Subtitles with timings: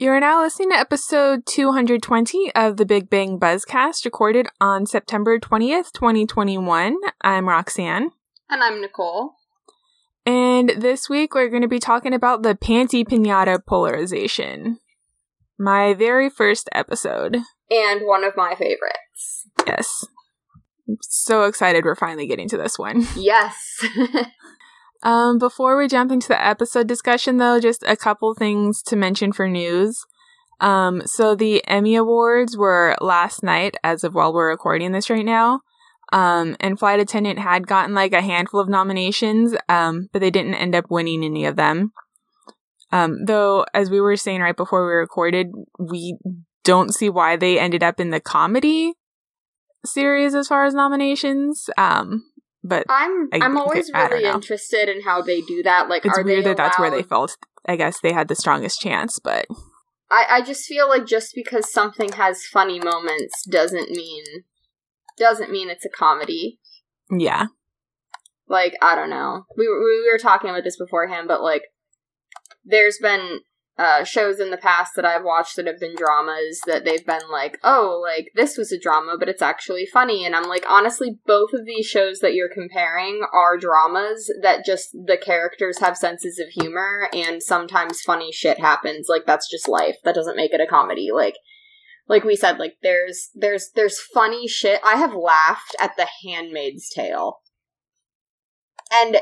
[0.00, 5.40] You are now listening to episode 220 of the Big Bang Buzzcast, recorded on September
[5.40, 6.96] 20th, 2021.
[7.22, 8.12] I'm Roxanne.
[8.48, 9.32] And I'm Nicole.
[10.24, 14.78] And this week we're going to be talking about the Panty Pinata polarization.
[15.58, 17.38] My very first episode.
[17.68, 19.48] And one of my favorites.
[19.66, 20.04] Yes.
[20.88, 23.04] I'm so excited we're finally getting to this one.
[23.16, 23.84] Yes.
[25.02, 29.32] Um, before we jump into the episode discussion, though, just a couple things to mention
[29.32, 30.04] for news.
[30.60, 35.24] Um, so the Emmy Awards were last night, as of while we're recording this right
[35.24, 35.60] now.
[36.12, 40.54] Um, and Flight Attendant had gotten like a handful of nominations, um, but they didn't
[40.54, 41.92] end up winning any of them.
[42.90, 46.16] Um, though, as we were saying right before we recorded, we
[46.64, 48.94] don't see why they ended up in the comedy
[49.84, 51.68] series as far as nominations.
[51.76, 52.24] Um,
[52.64, 55.88] but I'm I- I'm always I really interested in how they do that.
[55.88, 57.36] Like, it's are weird they that that's where they felt.
[57.66, 59.46] I guess they had the strongest chance, but
[60.10, 64.24] I I just feel like just because something has funny moments doesn't mean
[65.16, 66.58] doesn't mean it's a comedy.
[67.10, 67.46] yeah,
[68.48, 69.44] Like, I don't know.
[69.56, 71.62] We we were talking about this beforehand, but like,
[72.64, 73.40] there's been
[73.78, 77.30] uh, shows in the past that I've watched that have been dramas that they've been
[77.30, 80.24] like, oh, like this was a drama, but it's actually funny.
[80.26, 84.88] And I'm like, honestly, both of these shows that you're comparing are dramas that just
[84.92, 89.06] the characters have senses of humor and sometimes funny shit happens.
[89.08, 89.96] Like, that's just life.
[90.02, 91.10] That doesn't make it a comedy.
[91.14, 91.36] Like,
[92.08, 94.80] like we said, like there's there's there's funny shit.
[94.84, 97.40] I have laughed at The Handmaid's Tale.
[98.92, 99.18] And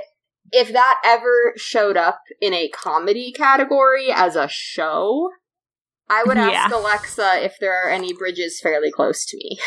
[0.53, 5.31] if that ever showed up in a comedy category as a show,
[6.09, 6.79] I would ask Yeah.
[6.79, 9.59] Alexa if there are any bridges fairly close to me.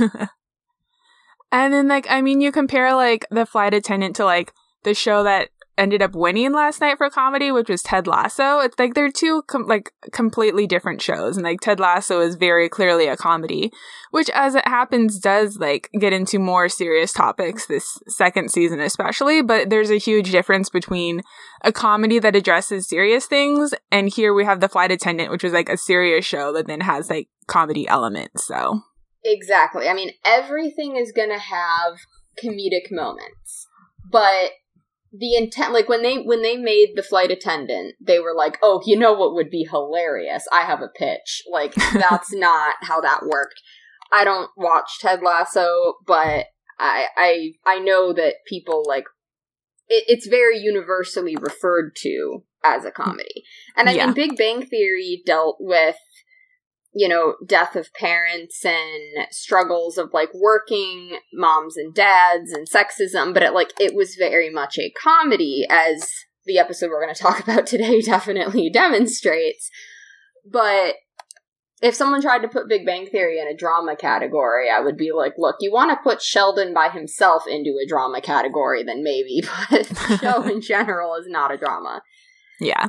[1.52, 4.52] and then like I mean, you compare like the flight attendant to like
[4.84, 8.58] the show that ended up winning last night for comedy, which was Ted Lasso.
[8.58, 12.68] It's like they're two com- like completely different shows, and like Ted Lasso is very
[12.68, 13.72] clearly a comedy,
[14.10, 19.40] which as it happens does like get into more serious topics this second season especially.
[19.40, 21.22] But there's a huge difference between
[21.62, 25.52] a comedy that addresses serious things, and here we have the flight attendant, which was
[25.52, 28.46] like a serious show that then has like comedy elements.
[28.46, 28.82] So
[29.24, 29.88] Exactly.
[29.88, 31.98] I mean, everything is to have
[32.42, 33.66] comedic moments.
[34.10, 34.52] But
[35.12, 38.82] the intent like when they when they made the flight attendant, they were like, "Oh,
[38.84, 40.46] you know what would be hilarious?
[40.52, 43.60] I have a pitch." Like that's not how that worked.
[44.12, 46.46] I don't watch Ted Lasso, but
[46.78, 49.04] I I I know that people like
[49.88, 53.44] it, it's very universally referred to as a comedy.
[53.76, 54.06] And I Yeah.
[54.06, 55.96] mean Big Bang Theory dealt with
[56.94, 63.34] you know, death of parents and struggles of like working moms and dads and sexism,
[63.34, 66.10] but it like it was very much a comedy as
[66.46, 69.70] the episode we're going to talk about today definitely demonstrates.
[70.50, 70.94] But
[71.80, 75.12] if someone tried to put Big Bang Theory in a drama category, I would be
[75.12, 79.42] like, look, you want to put Sheldon by himself into a drama category, then maybe,
[79.70, 82.02] but the show in general is not a drama.
[82.60, 82.88] Yeah.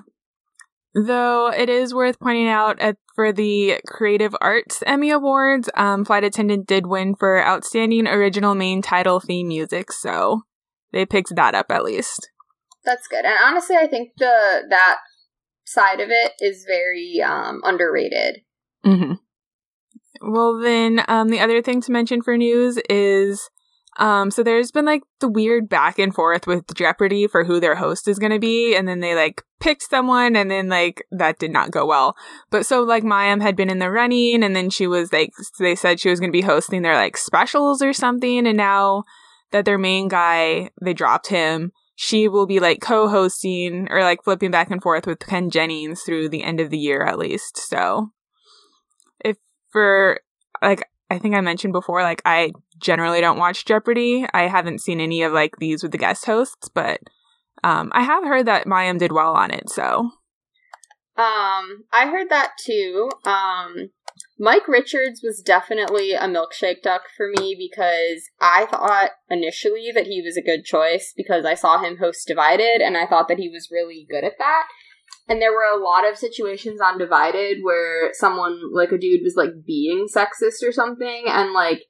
[0.96, 6.24] Though it is worth pointing out at, for the Creative Arts Emmy Awards, um, Flight
[6.24, 10.42] Attendant did win for Outstanding Original Main Title Theme Music, so
[10.92, 12.32] they picked that up at least.
[12.84, 13.26] That's good.
[13.26, 14.98] And honestly, I think the that
[15.66, 18.42] side of it is very um, underrated.
[18.84, 19.14] hmm
[20.22, 23.50] Well, then, um, the other thing to mention for news is,
[24.00, 27.76] um, so there's been like the weird back and forth with Jeopardy for who their
[27.76, 31.38] host is going to be, and then they like picked someone, and then like that
[31.38, 32.16] did not go well.
[32.50, 35.76] But so like Mayim had been in the running, and then she was like, they
[35.76, 39.04] said she was going to be hosting their like specials or something, and now
[39.52, 41.72] that their main guy, they dropped him.
[41.96, 46.30] She will be like co-hosting or like flipping back and forth with Ken Jennings through
[46.30, 47.58] the end of the year at least.
[47.58, 48.12] So
[49.20, 49.36] if
[49.70, 50.22] for
[50.62, 54.26] like I think I mentioned before, like I generally don't watch Jeopardy.
[54.34, 57.00] I haven't seen any of like these with the guest hosts, but
[57.64, 59.70] um, I have heard that Mayim did well on it.
[59.70, 60.12] So
[61.18, 63.10] Um, I heard that too.
[63.26, 63.90] Um,
[64.38, 70.22] Mike Richards was definitely a milkshake duck for me because I thought initially that he
[70.22, 73.50] was a good choice because I saw him host Divided and I thought that he
[73.50, 74.64] was really good at that.
[75.30, 79.36] And there were a lot of situations on Divided where someone, like a dude, was
[79.36, 81.84] like being sexist or something, and like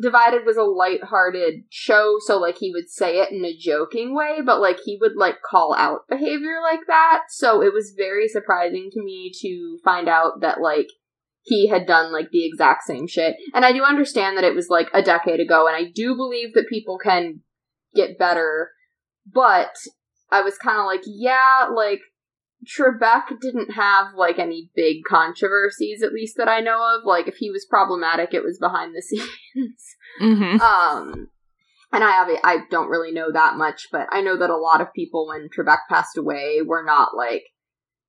[0.00, 4.40] Divided was a light-hearted show, so like he would say it in a joking way,
[4.44, 7.24] but like he would like call out behavior like that.
[7.28, 10.88] So it was very surprising to me to find out that like
[11.42, 13.36] he had done like the exact same shit.
[13.54, 16.54] And I do understand that it was like a decade ago, and I do believe
[16.54, 17.40] that people can
[17.94, 18.70] get better,
[19.32, 19.76] but
[20.30, 22.00] I was kind of like, yeah, like
[22.64, 27.04] Trebek didn't have like any big controversies, at least that I know of.
[27.04, 29.84] Like if he was problematic, it was behind the scenes.
[30.20, 30.60] Mm-hmm.
[30.60, 31.28] Um,
[31.92, 34.80] and I obvi- I don't really know that much, but I know that a lot
[34.80, 37.42] of people when Trebek passed away were not like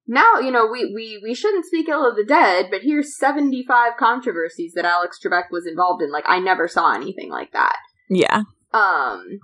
[0.06, 3.64] now you know we we we shouldn't speak ill of the dead, but here's seventy
[3.68, 6.12] five controversies that Alex Trebek was involved in.
[6.12, 7.78] Like I never saw anything like that.
[8.10, 8.44] Yeah.
[8.72, 9.40] Um,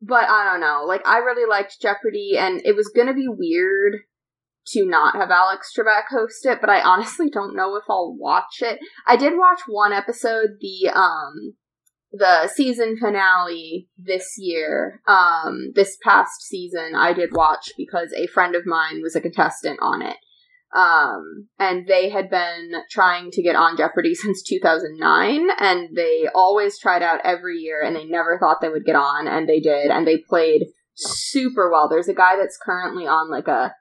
[0.00, 0.84] but I don't know.
[0.86, 4.00] Like I really liked Jeopardy, and it was gonna be weird
[4.72, 8.60] to not have Alex Trebek host it, but I honestly don't know if I'll watch
[8.60, 8.78] it.
[9.06, 11.54] I did watch one episode, the um
[12.12, 18.54] the season finale this year, um, this past season, I did watch because a friend
[18.54, 20.16] of mine was a contestant on it.
[20.74, 26.78] Um, and they had been trying to get on Jeopardy since 2009, and they always
[26.78, 29.90] tried out every year, and they never thought they would get on, and they did,
[29.90, 31.88] and they played super well.
[31.88, 33.74] There's a guy that's currently on like a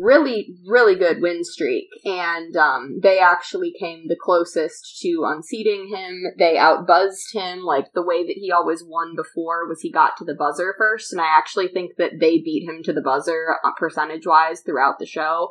[0.00, 6.24] really, really good win streak, and um, they actually came the closest to unseating him.
[6.38, 10.24] They outbuzzed him, like the way that he always won before was he got to
[10.24, 13.70] the buzzer first, and I actually think that they beat him to the buzzer uh,
[13.78, 15.50] percentage wise throughout the show.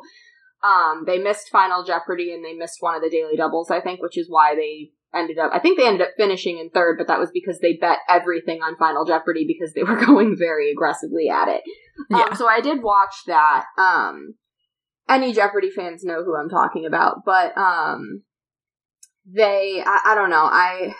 [0.62, 4.02] Um, they missed Final Jeopardy and they missed one of the daily doubles, I think,
[4.02, 5.50] which is why they ended up.
[5.54, 8.60] I think they ended up finishing in third, but that was because they bet everything
[8.62, 11.62] on Final Jeopardy because they were going very aggressively at it.
[12.12, 12.34] Um, Yeah.
[12.34, 13.64] so I did watch that.
[13.78, 14.34] Um,
[15.10, 18.22] any Jeopardy fans know who I'm talking about, but um,
[19.26, 20.94] they, I, I don't know, I.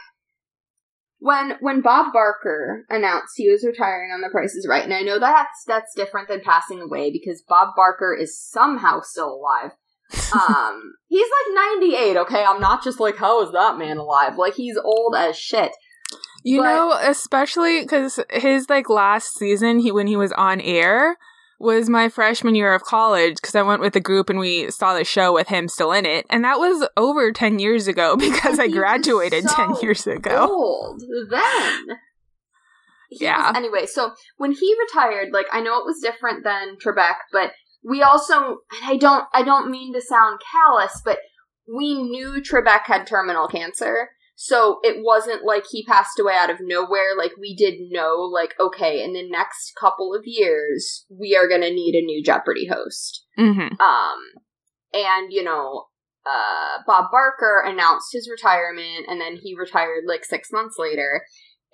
[1.23, 5.03] When when Bob Barker announced he was retiring on The Price is Right, and I
[5.03, 9.73] know that's that's different than passing away because Bob Barker is somehow still alive.
[10.33, 12.17] Um, he's like 98.
[12.17, 14.39] Okay, I'm not just like how is that man alive?
[14.39, 15.73] Like he's old as shit.
[16.43, 21.17] You But- know, especially because his like last season, he when he was on air
[21.61, 24.95] was my freshman year of college because I went with a group and we saw
[24.95, 28.59] the show with him still in it, and that was over ten years ago because
[28.59, 30.49] I graduated ten years ago.
[30.51, 31.87] Old then.
[33.11, 33.49] He Yeah.
[33.49, 37.53] was- anyway, so when he retired, like I know it was different than Trebek, but
[37.85, 41.19] we also, and I don't, I don't mean to sound callous, but
[41.73, 44.11] we knew Trebek had terminal cancer.
[44.43, 47.15] So it wasn't like he passed away out of nowhere.
[47.15, 51.61] Like we did know, like, okay, in the next couple of years, we are going
[51.61, 53.27] to need a new Jeopardy host.
[53.37, 54.21] hmm Um,
[54.95, 55.89] and you know,
[56.25, 61.23] uh, Bob Barker announced his retirement, and then he retired like six months later,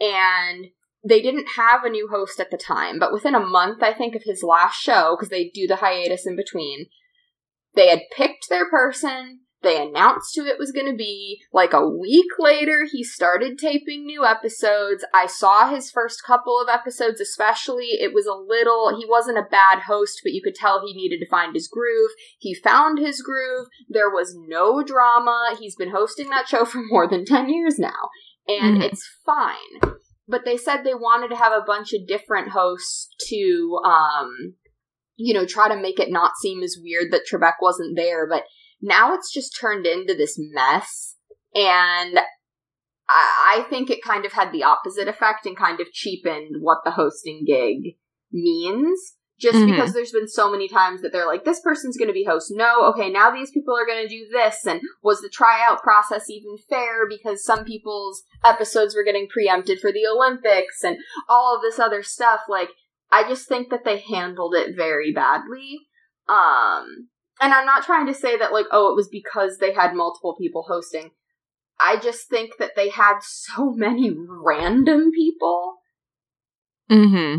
[0.00, 0.66] and
[1.08, 2.98] they didn't have a new host at the time.
[2.98, 6.26] But within a month, I think, of his last show, because they do the hiatus
[6.26, 6.86] in between,
[7.76, 9.42] they had picked their person.
[9.66, 11.40] They announced who it was going to be.
[11.52, 15.04] Like a week later, he started taping new episodes.
[15.12, 17.88] I saw his first couple of episodes, especially.
[18.00, 21.18] It was a little, he wasn't a bad host, but you could tell he needed
[21.18, 22.10] to find his groove.
[22.38, 23.66] He found his groove.
[23.88, 25.56] There was no drama.
[25.58, 28.10] He's been hosting that show for more than 10 years now,
[28.46, 28.84] and Mhm.
[28.84, 29.96] it's fine.
[30.28, 34.54] But they said they wanted to have a bunch of different hosts to, um,
[35.16, 38.44] you know, try to make it not seem as weird that Trebek wasn't there, but
[38.86, 41.16] now it's just turned into this mess.
[41.54, 42.18] And
[43.08, 46.78] I, I think it kind of had the opposite effect and kind of cheapened what
[46.84, 47.96] the hosting gig
[48.32, 49.14] means.
[49.38, 49.70] Just Mhm.
[49.70, 52.50] because there's been so many times that they're like this person's going to be host.
[52.54, 54.64] No okay now these people are going to do this.
[54.64, 57.06] And was the tryout process even fair?
[57.06, 60.96] Because some people's episodes were getting preempted for the olympics and
[61.28, 62.40] all of this other stuff.
[62.48, 62.70] Like
[63.10, 65.80] i just think that they handled it very badly.
[66.28, 67.08] Um
[67.40, 70.36] and I'm not trying to say that like oh it was because they had multiple
[70.38, 71.10] people hosting.
[71.78, 75.76] I just think that they had so many random people.
[76.88, 77.38] Hmm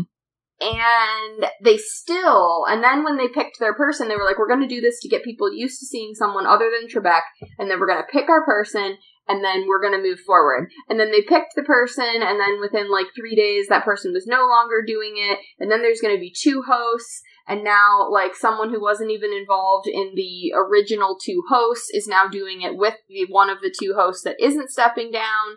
[0.60, 4.60] and they still and then when they picked their person they were like we're going
[4.60, 7.20] to do this to get people used to seeing someone other than Trebek
[7.58, 8.96] and then we're going to pick our person
[9.28, 10.70] and then we're going to move forward.
[10.88, 14.26] And then they picked the person and then within like 3 days that person was
[14.26, 18.36] no longer doing it and then there's going to be two hosts and now like
[18.36, 22.94] someone who wasn't even involved in the original two hosts is now doing it with
[23.08, 25.56] the one of the two hosts that isn't stepping down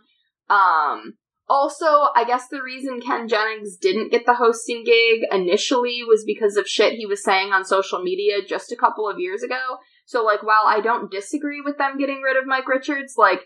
[0.50, 1.14] um
[1.52, 6.56] also, I guess the reason Ken Jennings didn't get the hosting gig initially was because
[6.56, 9.60] of shit he was saying on social media just a couple of years ago.
[10.06, 13.42] So, like, while I don't disagree with them getting rid of Mike Richards, like,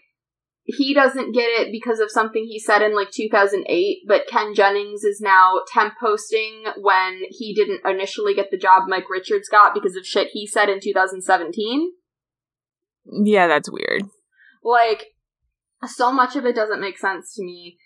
[0.67, 5.03] he doesn't get it because of something he said in like 2008, but Ken Jennings
[5.03, 9.95] is now temp posting when he didn't initially get the job Mike Richards got because
[9.95, 11.91] of shit he said in 2017.
[13.24, 14.01] Yeah, that's weird.
[14.63, 15.05] Like,
[15.86, 17.77] so much of it doesn't make sense to me.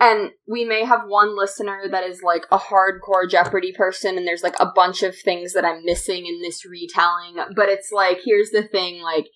[0.00, 4.42] and we may have one listener that is like a hardcore Jeopardy person, and there's
[4.42, 7.36] like a bunch of things that I'm missing in this retelling.
[7.54, 9.26] But it's like, here's the thing like,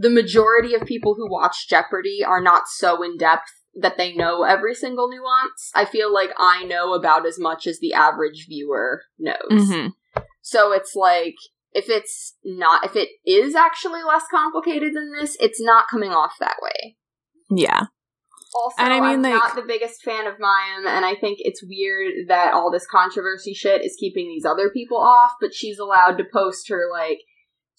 [0.00, 4.44] the majority of people who watch Jeopardy are not so in depth that they know
[4.44, 5.70] every single nuance.
[5.74, 9.36] I feel like I know about as much as the average viewer knows.
[9.50, 10.20] Mm-hmm.
[10.40, 11.34] So it's like,
[11.72, 16.32] if it's not, if it is actually less complicated than this, it's not coming off
[16.38, 16.96] that way.
[17.50, 17.86] Yeah.
[18.54, 21.38] Also, And I mean, I'm like- not the biggest fan of Mayim, and I think
[21.40, 25.78] it's weird that all this controversy shit is keeping these other people off, but she's
[25.78, 27.18] allowed to post her, like,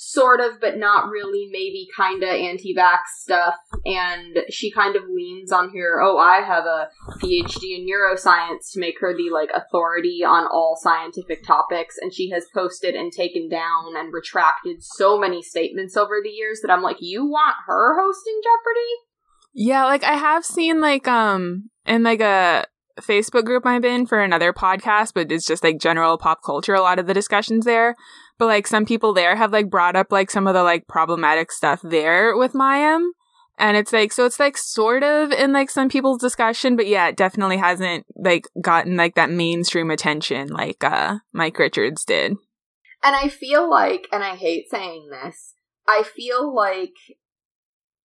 [0.01, 5.51] sort of, but not really, maybe kinda anti vax stuff, and she kind of leans
[5.51, 6.87] on her, oh, I have a
[7.21, 12.29] PhD in neuroscience to make her the, like, authority on all scientific topics, and she
[12.29, 16.81] has posted and taken down and retracted so many statements over the years that I'm
[16.81, 18.95] like, you want her hosting Jeopardy?
[19.53, 22.65] Yeah, like I have seen like um in like a
[23.01, 26.81] Facebook group I'm in for another podcast, but it's just like general pop culture, a
[26.81, 27.95] lot of the discussions there.
[28.39, 31.51] But like some people there have like brought up like some of the like problematic
[31.51, 33.09] stuff there with Mayim.
[33.59, 37.09] And it's like so it's like sort of in like some people's discussion, but yeah,
[37.09, 42.37] it definitely hasn't like gotten like that mainstream attention like uh Mike Richards did.
[43.03, 45.53] And I feel like, and I hate saying this,
[45.87, 46.95] I feel like.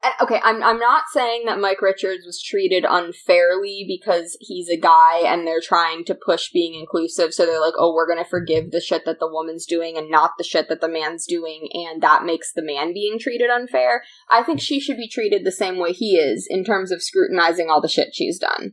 [0.04, 4.76] And- Okay, I'm I'm not saying that Mike Richards was treated unfairly because he's a
[4.76, 7.34] guy and they're trying to push being inclusive.
[7.34, 10.32] So they're like, oh, we're gonna forgive the shit that the woman's doing and not
[10.38, 14.02] the shit that the man's doing, and that makes the man being treated unfair.
[14.30, 17.68] I think she should be treated the same way he is in terms of scrutinizing
[17.70, 18.72] all the shit she's done.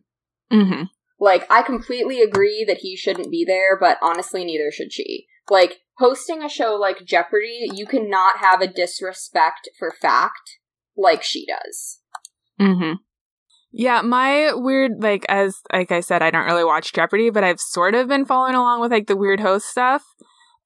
[0.52, 0.84] Mm-hmm.
[1.20, 5.28] Like, I completely agree that he shouldn't be there, but honestly, neither should she.
[5.50, 10.58] Like, hosting a show like Jeopardy, you cannot have a disrespect for fact
[10.98, 12.00] like she does.
[12.60, 12.94] Mm-hmm.
[13.74, 17.60] Yeah, my weird like as like I said, I don't really watch Jeopardy, but I've
[17.62, 20.04] sort of been following along with like the weird host stuff.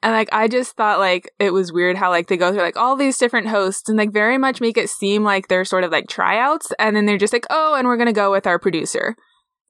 [0.02, 2.78] And like I just thought like it was weird how like they go through like
[2.78, 5.92] all these different hosts and like very much make it seem like they're sort of
[5.92, 9.16] like tryouts and then they're just like, Oh, and we're gonna go with our producer.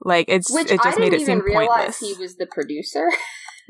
[0.02, 2.00] Like it's Which it I just made didn't it even seem pointless.
[2.00, 3.10] he was the producer.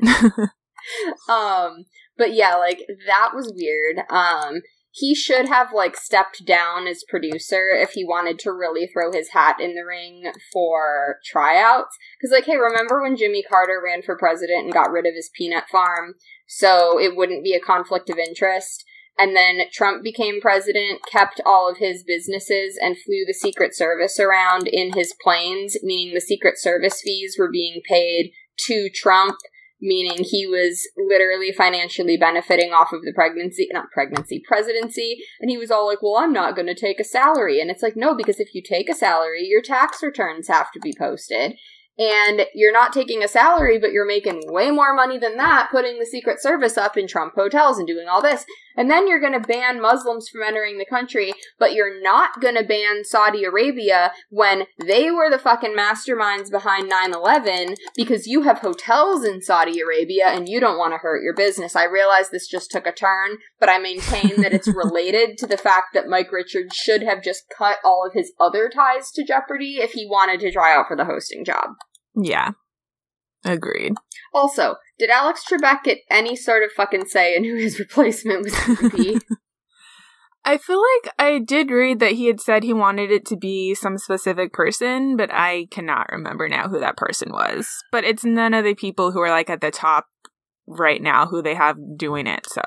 [1.28, 1.84] um,
[2.16, 3.98] but yeah, like that was weird.
[4.10, 4.60] Um,
[4.96, 9.28] he should have like stepped down as producer if he wanted to really throw his
[9.28, 11.94] hat in the ring for tryouts.
[12.18, 15.30] Because, like, hey, remember when Jimmy Carter ran for president and got rid of his
[15.36, 16.14] peanut farm
[16.46, 18.86] so it wouldn't be a conflict of interest?
[19.18, 24.18] And then Trump became president, kept all of his businesses, and flew the Secret Service
[24.18, 28.32] around in his planes, meaning the Secret Service fees were being paid
[28.66, 29.36] to Trump,
[29.80, 35.18] meaning he was literally financially benefiting off of the pregnancy, not pregnancy, presidency.
[35.40, 37.60] And he was all like, well, I'm not going to take a salary.
[37.60, 40.80] And it's like, no, because if you take a salary, your tax returns have to
[40.80, 41.56] be posted.
[41.98, 45.98] And you're not taking a salary, but you're making way more money than that, putting
[45.98, 48.44] the Secret Service up in Trump hotels and doing all this.
[48.76, 52.56] And then you're going to ban Muslims from entering the country, but you're not going
[52.56, 58.42] to ban Saudi Arabia when they were the fucking masterminds behind 9 11 because you
[58.42, 61.76] have hotels in Saudi Arabia and you don't want to hurt your business.
[61.76, 65.56] I realize this just took a turn, but I maintain that it's related to the
[65.56, 69.76] fact that Mike Richards should have just cut all of his other ties to Jeopardy
[69.80, 71.70] if he wanted to try out for the hosting job.
[72.14, 72.50] yeah.
[73.46, 73.94] Agreed.
[74.34, 78.54] Also, did Alex Trebek get any sort of fucking say in who his replacement was
[78.54, 79.20] going to be?
[80.44, 83.74] I feel like I did read that he had said he wanted it to be
[83.74, 87.68] some specific person, but I cannot remember now who that person was.
[87.90, 90.06] But it's none of the people who are like at the top
[90.68, 92.62] right now who they have doing it, so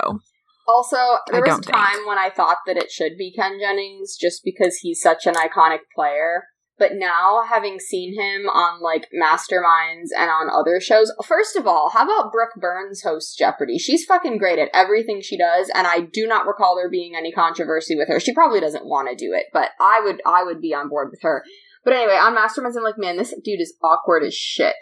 [0.67, 0.97] Also,
[1.31, 1.73] there I was a think.
[1.73, 5.35] time when I thought that it should be Ken Jennings just because he's such an
[5.35, 6.43] iconic player.
[6.79, 11.89] But now, having seen him on like Masterminds and on other shows, first of all,
[11.89, 13.77] how about Brooke Burns hosts Jeopardy?
[13.77, 17.33] She's fucking great at everything she does, and I do not recall there being any
[17.33, 18.21] controversy with her.
[18.21, 21.09] She probably doesn't want to do it, but I would, I would be on board
[21.11, 21.43] with her.
[21.83, 24.75] But anyway, on Masterminds, I'm like, man, this dude is awkward as shit.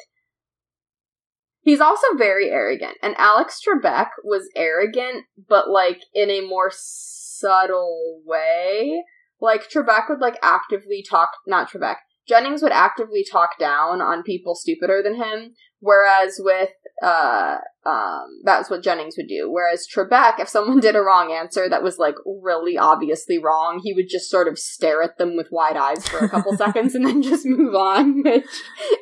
[1.61, 8.21] He's also very arrogant, and Alex Trebek was arrogant, but like in a more subtle
[8.23, 9.03] way.
[9.39, 11.97] Like Trebek would like actively talk, not Trebek.
[12.27, 18.69] Jennings would actively talk down on people stupider than him, whereas with uh um that's
[18.69, 19.49] what Jennings would do.
[19.49, 23.93] Whereas Trebek, if someone did a wrong answer that was like really obviously wrong, he
[23.93, 27.05] would just sort of stare at them with wide eyes for a couple seconds and
[27.05, 28.45] then just move on, which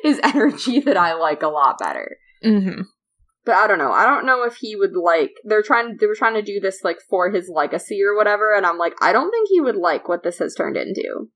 [0.04, 2.82] is energy that I like a lot better hmm
[3.46, 3.92] but I don't know.
[3.92, 5.30] I don't know if he would like.
[5.44, 5.96] They're trying.
[5.98, 8.94] They were trying to do this like for his legacy or whatever, and I'm like,
[9.00, 11.28] I don't think he would like what this has turned into.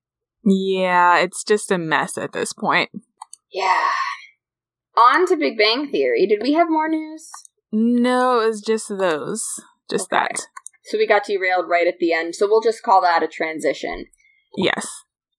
[0.43, 2.89] Yeah, it's just a mess at this point.
[3.51, 3.87] Yeah.
[4.97, 6.27] On to Big Bang Theory.
[6.27, 7.29] Did we have more news?
[7.71, 9.43] No, it was just those.
[9.89, 10.27] Just okay.
[10.29, 10.41] that.
[10.83, 12.35] So we got derailed right at the end.
[12.35, 14.05] So we'll just call that a transition.
[14.57, 14.87] Yes.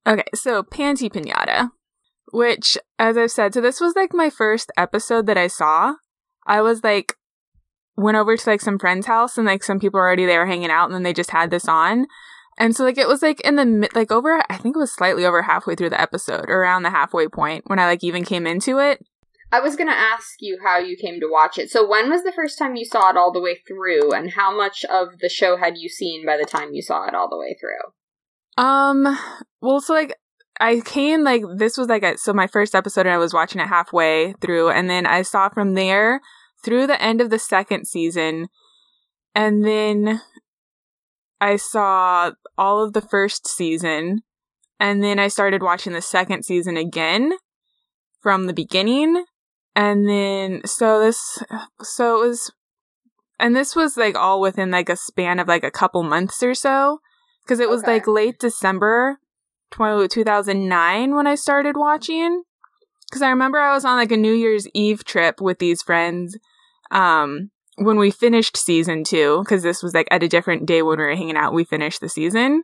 [0.06, 1.70] Okay, so Panty Pinata,
[2.32, 5.94] which, as I've said, so this was like my first episode that I saw.
[6.46, 7.14] I was like,
[7.96, 10.70] went over to like some friend's house and like some people were already there hanging
[10.70, 12.06] out and then they just had this on.
[12.58, 14.94] And so like it was like in the mid like over I think it was
[14.94, 18.46] slightly over halfway through the episode, around the halfway point when I like even came
[18.46, 19.04] into it.
[19.50, 21.70] I was going to ask you how you came to watch it.
[21.70, 24.56] So when was the first time you saw it all the way through and how
[24.56, 27.36] much of the show had you seen by the time you saw it all the
[27.36, 28.64] way through?
[28.64, 29.18] Um
[29.60, 30.14] well so like
[30.60, 33.60] I came like this was like a, so my first episode and I was watching
[33.60, 36.20] it halfway through and then I saw from there
[36.64, 38.48] through the end of the second season
[39.34, 40.20] and then
[41.40, 44.22] I saw all of the first season
[44.78, 47.32] and then I started watching the second season again
[48.20, 49.24] from the beginning
[49.74, 51.42] and then so this
[51.82, 52.52] so it was
[53.38, 56.54] and this was like all within like a span of like a couple months or
[56.54, 57.00] so
[57.42, 57.94] because it was okay.
[57.94, 59.18] like late December
[59.72, 62.42] 2009 when I started watching.
[63.08, 66.38] Because I remember I was on like a New Year's Eve trip with these friends
[66.90, 70.98] um, when we finished season two, because this was like at a different day when
[70.98, 72.62] we were hanging out, we finished the season.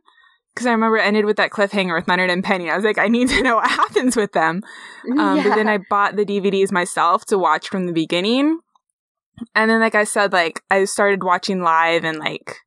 [0.53, 2.69] Because I remember it ended with that cliffhanger with Leonard and Penny.
[2.69, 4.61] I was like, I need to know what happens with them.
[5.17, 5.43] Um, yeah.
[5.43, 8.59] But then I bought the DVDs myself to watch from the beginning.
[9.55, 12.57] And then, like I said, like I started watching live in like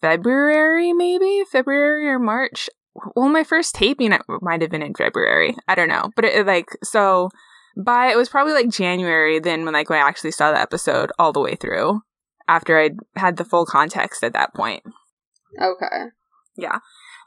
[0.00, 2.70] February, maybe February or March.
[3.16, 5.56] Well, my first taping might have been in February.
[5.68, 7.30] I don't know, but it like so
[7.76, 11.12] by it was probably like January then when like when I actually saw the episode
[11.18, 12.02] all the way through
[12.48, 14.82] after I had the full context at that point.
[15.60, 16.06] Okay.
[16.56, 16.78] Yeah.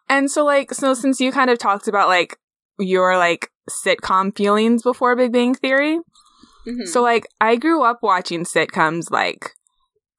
[0.10, 2.38] And so like so since you kind of talked about like
[2.80, 5.98] your like sitcom feelings before Big Bang Theory,
[6.68, 6.86] mm-hmm.
[6.86, 9.52] so like I grew up watching sitcoms like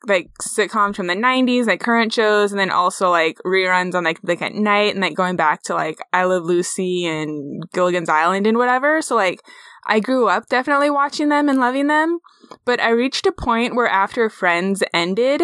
[0.07, 4.19] like sitcoms from the 90s, like current shows, and then also like reruns on like
[4.23, 8.47] like at night and like going back to like I Love Lucy and Gilligan's Island
[8.47, 9.03] and whatever.
[9.03, 9.41] So like
[9.87, 12.19] I grew up definitely watching them and loving them,
[12.65, 15.43] but I reached a point where after Friends ended,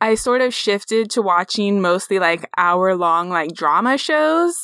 [0.00, 4.54] I sort of shifted to watching mostly like hour long like drama shows.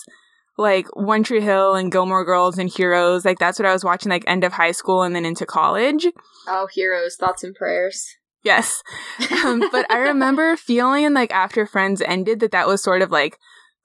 [0.56, 4.10] Like One Tree Hill and Gilmore Girls and Heroes, like that's what I was watching
[4.10, 6.06] like end of high school and then into college.
[6.46, 8.06] Oh, Heroes, thoughts and prayers.
[8.44, 8.82] Yes.
[9.44, 13.38] Um, but I remember feeling like after Friends ended that that was sort of like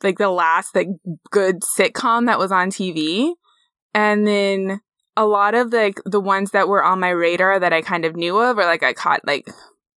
[0.04, 0.88] like the last like
[1.32, 3.34] good sitcom that was on TV.
[3.94, 4.80] And then
[5.18, 8.16] a lot of like the ones that were on my radar that I kind of
[8.16, 9.50] knew of or like I caught like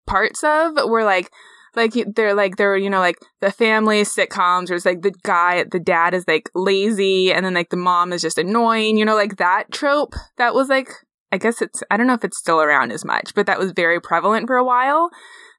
[0.06, 1.30] parts of were like
[1.76, 5.64] like they're like they're you know like the family sitcoms where it's like the guy
[5.70, 9.14] the dad is like lazy and then like the mom is just annoying you know
[9.14, 10.88] like that trope that was like
[11.32, 13.72] I guess it's, I don't know if it's still around as much, but that was
[13.72, 15.10] very prevalent for a while.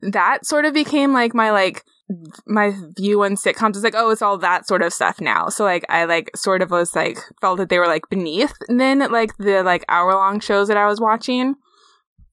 [0.01, 1.83] That sort of became like my, like,
[2.45, 5.49] my view on sitcoms is like, oh, it's all that sort of stuff now.
[5.49, 8.99] So like, I like sort of was like, felt that they were like beneath then
[9.11, 11.55] like the like hour long shows that I was watching.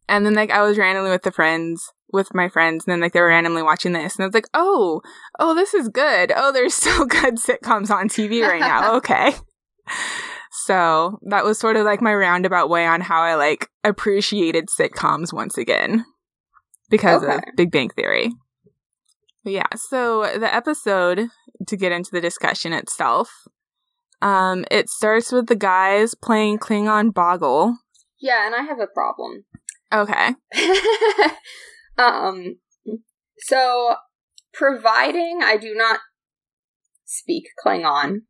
[0.09, 3.13] And then like I was randomly with the friends, with my friends, and then like
[3.13, 5.03] they were randomly watching this, and I was like, oh,
[5.39, 6.33] oh, this is good.
[6.35, 8.95] Oh, there's so good sitcoms on TV right now.
[8.99, 9.35] Okay.
[10.51, 15.33] So that was sort of like my roundabout way on how I like appreciated sitcoms
[15.33, 16.05] once again
[16.91, 17.35] because okay.
[17.35, 18.33] of Big Bang Theory.
[19.45, 21.29] But yeah, so the episode
[21.67, 23.31] to get into the discussion itself,
[24.21, 27.77] um, it starts with the guys playing Klingon Boggle.
[28.21, 29.45] Yeah, and I have a problem.
[29.93, 30.35] Okay.
[31.99, 32.59] um,
[33.39, 33.95] so
[34.53, 36.01] providing I do not
[37.05, 38.23] speak Klingon,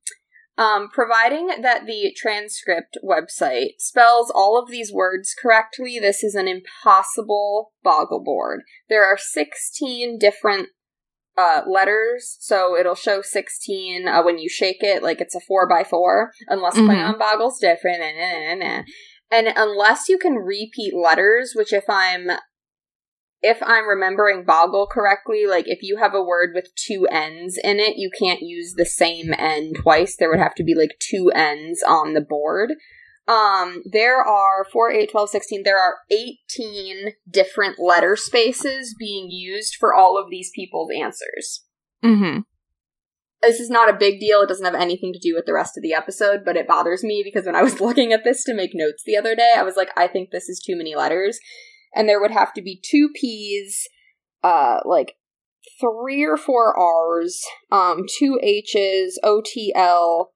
[0.59, 6.49] um, providing that the transcript website spells all of these words correctly, this is an
[6.49, 8.63] impossible boggle board.
[8.89, 10.71] There are 16 different
[11.37, 15.69] uh, letters, so it'll show 16 uh, when you shake it, like it's a 4
[15.69, 17.19] by 4 unless mm-hmm.
[17.19, 18.03] Boggle's different.
[19.31, 22.31] And unless you can repeat letters, which if I'm
[23.41, 27.79] if I'm remembering Boggle correctly, like if you have a word with two N's in
[27.79, 30.17] it, you can't use the same N twice.
[30.17, 32.73] There would have to be like two N's on the board.
[33.29, 39.77] Um, there are 4, 8, 12, 16, there are 18 different letter spaces being used
[39.79, 41.63] for all of these people's answers.
[42.03, 42.41] Mm-hmm.
[43.43, 44.41] This is not a big deal.
[44.41, 47.05] It doesn't have anything to do with the rest of the episode, but it bothers
[47.05, 49.63] me because when I was looking at this to make notes the other day, I
[49.63, 51.39] was like, I think this is too many letters
[51.95, 53.87] and there would have to be two P's,
[54.43, 55.15] uh, like
[55.81, 60.27] three or four R's, um, two H's, OTL,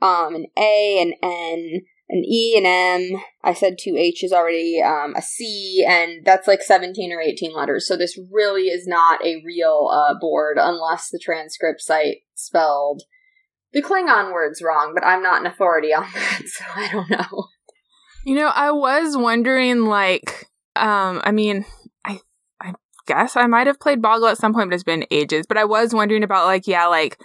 [0.00, 3.22] um, an A, an N, an E, an M.
[3.42, 7.86] I said two H's already, um, a C, and that's like 17 or 18 letters.
[7.86, 13.02] So this really is not a real uh, board unless the transcript site spelled
[13.72, 17.46] the Klingon words wrong, but I'm not an authority on that, so I don't know.
[18.24, 20.46] You know, I was wondering, like,
[20.76, 21.64] um, I mean,
[22.04, 22.20] I,
[22.60, 22.74] I
[23.06, 25.46] guess I might have played Boggle at some point, but it's been ages.
[25.46, 27.20] But I was wondering about, like, yeah, like,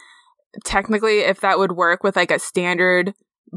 [0.66, 3.14] technically, if that would work with like a standard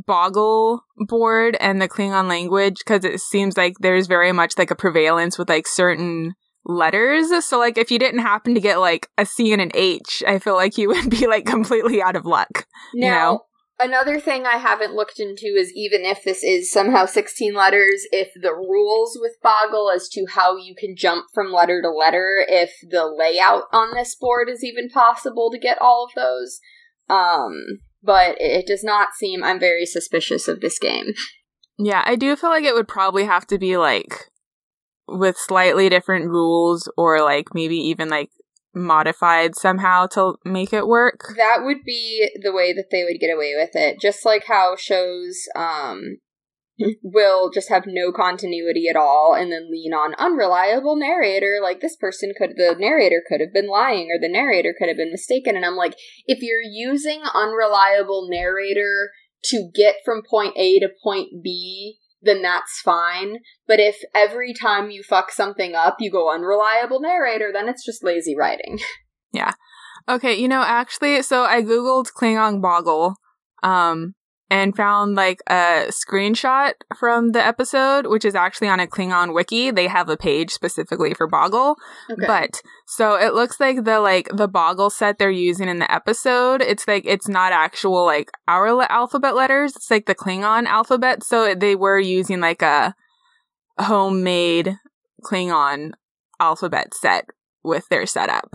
[0.06, 4.76] Boggle board and the Klingon language, because it seems like there's very much like a
[4.76, 7.44] prevalence with like certain letters.
[7.44, 10.38] So, like, if you didn't happen to get like a C and an H, I
[10.38, 12.66] feel like you would be like completely out of luck.
[12.94, 13.40] Now, you know?
[13.82, 18.28] Another thing I haven't looked into is even if this is somehow 16 letters, if
[18.34, 22.72] the rules with Boggle as to how you can jump from letter to letter, if
[22.82, 26.60] the layout on this board is even possible to get all of those.
[27.08, 31.14] Um, but it does not seem, I'm very suspicious of this game.
[31.78, 34.26] Yeah, I do feel like it would probably have to be like
[35.08, 38.30] with slightly different rules or like maybe even like
[38.74, 41.34] modified somehow to make it work.
[41.36, 44.00] That would be the way that they would get away with it.
[44.00, 46.18] Just like how shows um
[47.02, 51.96] will just have no continuity at all and then lean on unreliable narrator like this
[51.96, 55.56] person could the narrator could have been lying or the narrator could have been mistaken
[55.56, 55.94] and I'm like
[56.26, 59.10] if you're using unreliable narrator
[59.44, 63.36] to get from point A to point B then that's fine.
[63.66, 68.04] But if every time you fuck something up, you go unreliable narrator, then it's just
[68.04, 68.78] lazy writing.
[69.32, 69.52] Yeah.
[70.08, 73.14] Okay, you know, actually, so I googled Klingon Boggle,
[73.62, 74.14] um,
[74.50, 79.70] and found like a screenshot from the episode, which is actually on a Klingon wiki.
[79.70, 81.76] They have a page specifically for Boggle.
[82.10, 82.26] Okay.
[82.26, 86.62] But so it looks like the like the Boggle set they're using in the episode,
[86.62, 89.76] it's like it's not actual like our alphabet letters.
[89.76, 91.22] It's like the Klingon alphabet.
[91.22, 92.94] So they were using like a
[93.78, 94.76] homemade
[95.24, 95.92] Klingon
[96.40, 97.26] alphabet set
[97.62, 98.50] with their setup.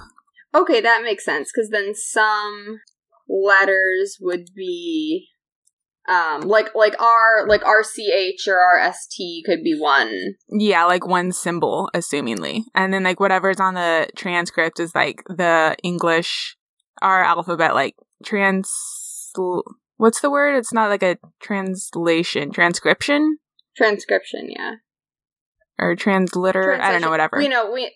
[0.54, 2.82] Okay, that makes sense because then some
[3.30, 5.30] letters would be
[6.08, 10.36] um like like r like rch or rst could be one.
[10.50, 12.62] Yeah like one symbol assumingly.
[12.74, 16.56] And then like whatever's on the transcript is like the english
[17.02, 18.70] our alphabet like trans
[19.98, 20.56] what's the word?
[20.56, 23.38] It's not like a translation transcription?
[23.76, 24.76] Transcription yeah.
[25.78, 26.80] Or transliter?
[26.80, 27.38] I don't know whatever.
[27.38, 27.92] We know we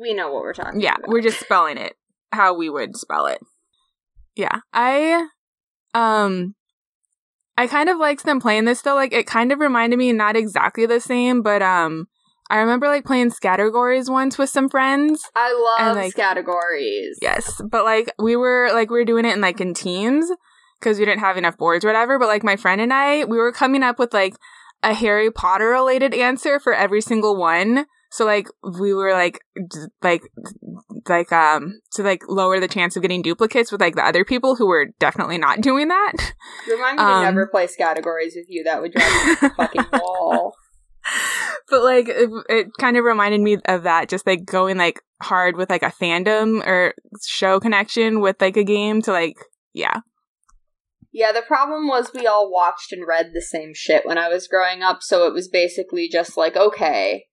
[0.00, 1.08] we know what we're talking yeah about.
[1.08, 1.94] we're just spelling it
[2.32, 3.40] how we would spell it.
[4.34, 5.26] Yeah i
[5.94, 6.54] um
[7.60, 8.94] I kind of liked them playing this though.
[8.94, 12.08] Like it kind of reminded me, not exactly the same, but um,
[12.48, 15.30] I remember like playing Scattergories once with some friends.
[15.36, 17.16] I love and, like, Scattergories.
[17.20, 20.32] Yes, but like we were like we were doing it in like in teams
[20.78, 22.18] because we didn't have enough boards or whatever.
[22.18, 24.36] But like my friend and I, we were coming up with like
[24.82, 27.84] a Harry Potter related answer for every single one.
[28.10, 30.22] So like we were like d- like
[31.08, 34.56] like um to like lower the chance of getting duplicates with like the other people
[34.56, 36.12] who were definitely not doing that.
[36.68, 38.64] Remind me um, to never play categories with you.
[38.64, 40.54] That would drive me fucking wall.
[41.68, 45.56] But like it, it kind of reminded me of that, just like going like hard
[45.56, 46.94] with like a fandom or
[47.24, 49.36] show connection with like a game to like
[49.72, 50.00] yeah.
[51.12, 54.46] Yeah, the problem was we all watched and read the same shit when I was
[54.46, 57.24] growing up, so it was basically just like, okay,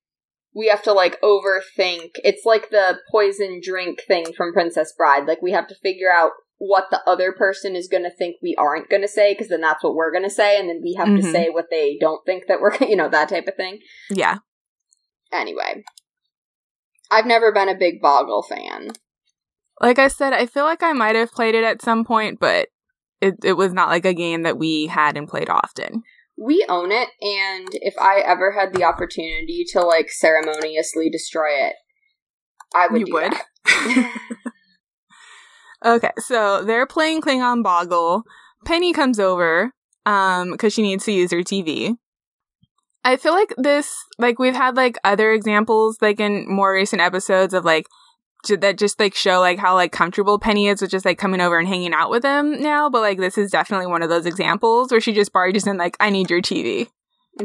[0.58, 2.14] we have to like overthink.
[2.24, 5.28] It's like the poison drink thing from Princess Bride.
[5.28, 8.56] Like we have to figure out what the other person is going to think we
[8.58, 10.96] aren't going to say because then that's what we're going to say and then we
[10.96, 11.24] have mm-hmm.
[11.24, 13.78] to say what they don't think that we're you know that type of thing.
[14.10, 14.40] Yeah.
[15.32, 15.84] Anyway,
[17.12, 18.94] I've never been a big Boggle fan.
[19.80, 22.70] Like I said, I feel like I might have played it at some point, but
[23.22, 26.02] it it was not like a game that we had and played often
[26.38, 31.74] we own it and if i ever had the opportunity to like ceremoniously destroy it
[32.76, 33.34] i would you would?
[35.86, 38.24] okay so they're playing klingon boggle.
[38.66, 39.72] Penny comes over
[40.06, 41.96] um because she needs to use her tv
[43.04, 47.54] i feel like this like we've had like other examples like in more recent episodes
[47.54, 47.88] of like
[48.50, 51.58] that just like show like how like comfortable Penny is with just like coming over
[51.58, 52.90] and hanging out with him now.
[52.90, 55.98] But like this is definitely one of those examples where she just barges in like,
[56.00, 56.90] I need your TV.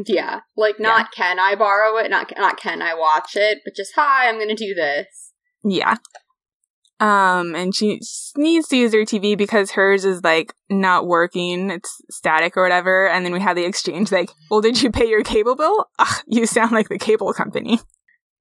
[0.05, 1.23] Yeah, like not yeah.
[1.25, 4.55] can I borrow it, not not can I watch it, but just hi, I'm gonna
[4.55, 5.33] do this.
[5.63, 5.97] Yeah.
[6.99, 7.99] Um, and she
[8.37, 11.69] needs to use her TV because hers is like not working.
[11.69, 13.09] It's static or whatever.
[13.09, 15.87] And then we have the exchange like, well, did you pay your cable bill?
[15.99, 17.79] Ugh, you sound like the cable company.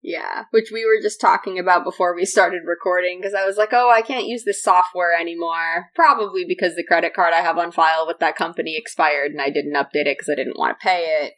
[0.02, 3.70] Yeah, which we were just talking about before we started recording because I was like,
[3.72, 5.90] oh, I can't use this software anymore.
[5.94, 9.50] Probably because the credit card I have on file with that company expired and I
[9.50, 11.34] didn't update it because I didn't want to pay it.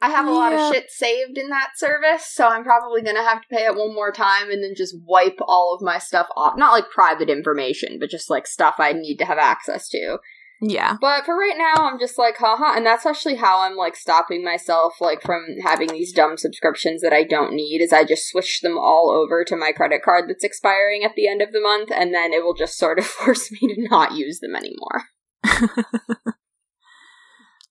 [0.00, 3.42] I have a lot of shit saved in that service, so I'm probably gonna have
[3.42, 6.56] to pay it one more time and then just wipe all of my stuff off.
[6.56, 10.18] Not like private information, but just like stuff I need to have access to.
[10.60, 10.96] Yeah.
[11.00, 12.76] But for right now, I'm just like, haha.
[12.76, 17.12] And that's actually how I'm like stopping myself like from having these dumb subscriptions that
[17.12, 17.80] I don't need.
[17.80, 21.28] Is I just switch them all over to my credit card that's expiring at the
[21.28, 24.14] end of the month, and then it will just sort of force me to not
[24.14, 25.04] use them anymore.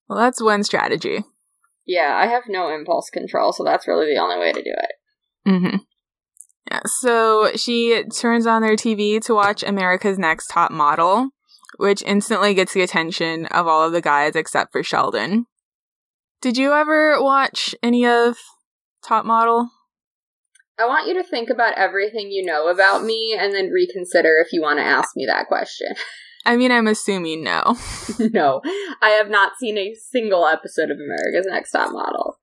[0.07, 1.23] Well, that's one strategy.
[1.85, 5.49] Yeah, I have no impulse control, so that's really the only way to do it.
[5.49, 5.77] Mm-hmm.
[6.69, 6.79] Yeah.
[6.85, 11.29] So she turns on their TV to watch America's Next Top Model,
[11.77, 15.45] which instantly gets the attention of all of the guys except for Sheldon.
[16.41, 18.37] Did you ever watch any of
[19.03, 19.69] Top Model?
[20.79, 24.53] I want you to think about everything you know about me and then reconsider if
[24.53, 25.87] you want to ask me that question.
[26.45, 27.75] I mean, I'm assuming no.
[28.19, 28.61] no,
[29.01, 32.39] I have not seen a single episode of America's Next Top Model.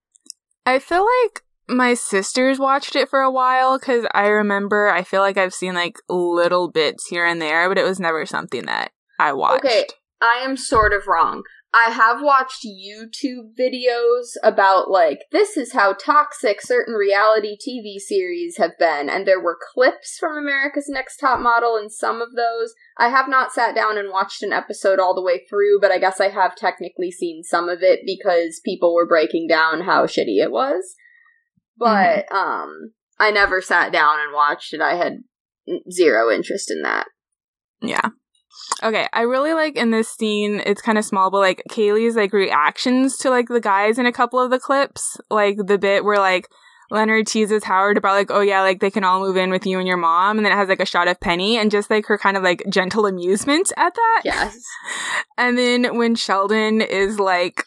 [0.66, 5.22] I feel like my sisters watched it for a while because I remember I feel
[5.22, 8.90] like I've seen like little bits here and there, but it was never something that
[9.18, 9.64] I watched.
[9.64, 9.86] Okay,
[10.20, 11.42] I am sort of wrong.
[11.76, 18.58] I have watched YouTube videos about, like, this is how toxic certain reality TV series
[18.58, 22.74] have been, and there were clips from America's Next Top Model in some of those.
[22.96, 25.98] I have not sat down and watched an episode all the way through, but I
[25.98, 30.40] guess I have technically seen some of it because people were breaking down how shitty
[30.40, 30.94] it was.
[31.76, 34.80] But, um, I never sat down and watched it.
[34.80, 35.24] I had
[35.90, 37.08] zero interest in that.
[37.82, 38.10] Yeah.
[38.82, 42.32] Okay, I really like in this scene, it's kind of small, but like Kaley's like
[42.32, 45.18] reactions to like the guys in a couple of the clips.
[45.30, 46.48] Like the bit where like
[46.90, 49.78] Leonard teases Howard about like, oh yeah, like they can all move in with you
[49.78, 52.06] and your mom, and then it has like a shot of Penny and just like
[52.06, 54.22] her kind of like gentle amusement at that.
[54.24, 54.58] Yes.
[55.36, 57.64] And then when Sheldon is like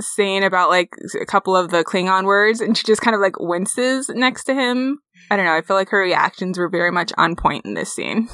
[0.00, 3.40] saying about like a couple of the Klingon words and she just kind of like
[3.40, 4.98] winces next to him.
[5.30, 7.92] I don't know, I feel like her reactions were very much on point in this
[7.94, 8.28] scene.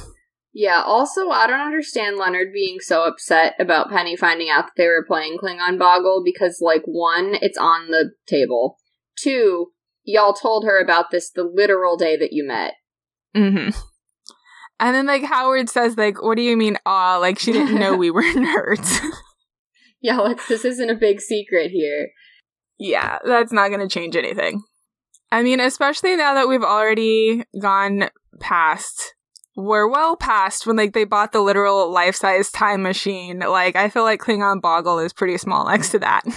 [0.57, 4.87] Yeah, also, I don't understand Leonard being so upset about Penny finding out that they
[4.87, 8.77] were playing Klingon Boggle because, like, one, it's on the table.
[9.19, 9.73] Two,
[10.05, 12.75] y'all told her about this the literal day that you met.
[13.35, 13.77] Mm-hmm.
[14.79, 17.95] And then like Howard says, like, what do you mean, aw, like she didn't know
[17.97, 18.99] we were nerds.
[20.01, 22.09] Yeah, like, this isn't a big secret here.
[22.77, 24.61] yeah, that's not gonna change anything.
[25.31, 29.14] I mean, especially now that we've already gone past
[29.55, 33.39] we're well past when like they bought the literal life-size time machine.
[33.39, 36.23] Like I feel like Klingon Boggle is pretty small next to that.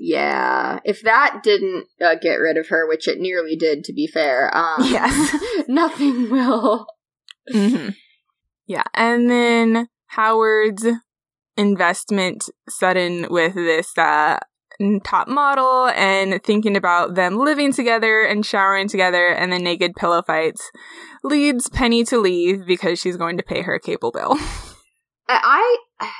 [0.00, 4.06] Yeah, if that didn't uh, get rid of her, which it nearly did, to be
[4.06, 5.34] fair, um, Yes.
[5.68, 6.86] nothing will.
[7.50, 7.88] hmm
[8.66, 10.86] Yeah, and then Howard's
[11.56, 14.38] investment sudden with this uh,
[15.02, 20.22] top model and thinking about them living together and showering together and the naked pillow
[20.22, 20.70] fights
[21.28, 24.36] leads Penny to leave because she's going to pay her cable bill.
[25.28, 26.10] I, I,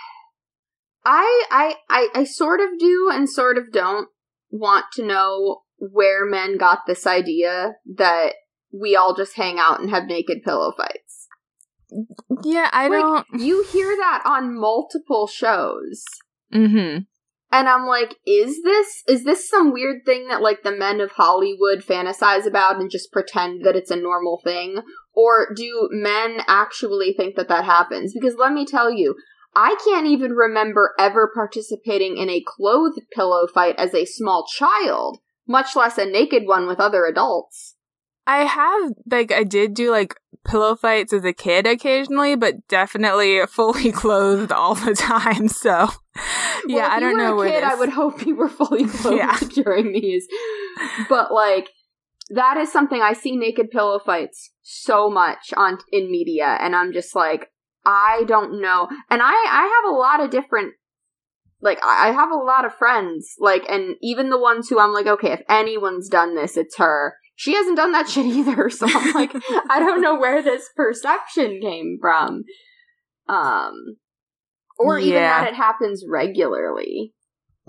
[1.51, 4.09] I, I, I sort of do and sort of don't
[4.51, 8.35] want to know where men got this idea that
[8.73, 11.27] we all just hang out and have naked pillow fights.
[12.45, 13.27] yeah, I Like, don't.
[13.41, 16.05] You hear that on multiple shows.
[16.53, 16.99] hmm
[17.51, 21.13] And I'm like, is this is this some weird thing that like the men of
[21.13, 24.83] Hollywood fantasize about and just pretend that it's a normal thing?
[25.15, 28.13] Or do men actually think that that happens?
[28.13, 29.17] Because let me tell you,
[29.55, 35.19] I can't even remember ever participating in a clothed pillow fight as a small child,
[35.47, 37.77] much less a naked one with other adults.
[38.29, 40.15] I have like I did do like
[40.45, 45.49] pillow fights as a kid occasionally, but definitely fully clothed all the time.
[45.49, 45.89] So
[46.67, 49.17] yeah, Well, I don't were know a kid, I would hope you were fully clothed
[49.17, 49.39] Yeah.
[49.55, 50.29] during these.
[51.09, 51.71] But like
[52.31, 56.93] that is something I see naked pillow fights so much on in media, and I'm
[56.93, 57.51] just like,
[57.87, 58.89] I don't know.
[59.09, 60.75] And I I have a lot of different
[61.63, 65.07] like I have a lot of friends, like, and even the ones who I'm like,
[65.07, 67.15] okay, if anyone's done this, it's her.
[67.39, 69.33] She hasn't done that shit either, so I'm like,
[69.71, 72.43] I don't know where this perception came from.
[73.29, 73.97] Um,
[74.77, 77.15] or even that it happens regularly.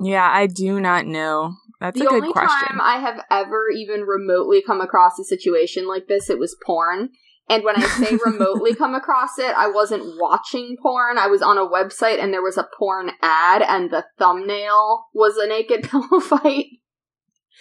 [0.02, 1.54] Yeah, I do not know.
[1.80, 2.68] That's the a good only question.
[2.68, 7.10] time I have ever even remotely come across a situation like this, it was porn.
[7.48, 11.20] And when I say remotely come across it, I wasn't watching porn.
[11.20, 15.38] I was on a website and there was a porn ad, and the thumbnail was
[15.38, 16.66] a naked pillow fight.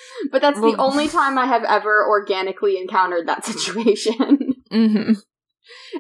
[0.33, 4.55] but that's the only time I have ever organically encountered that situation.
[4.71, 5.13] hmm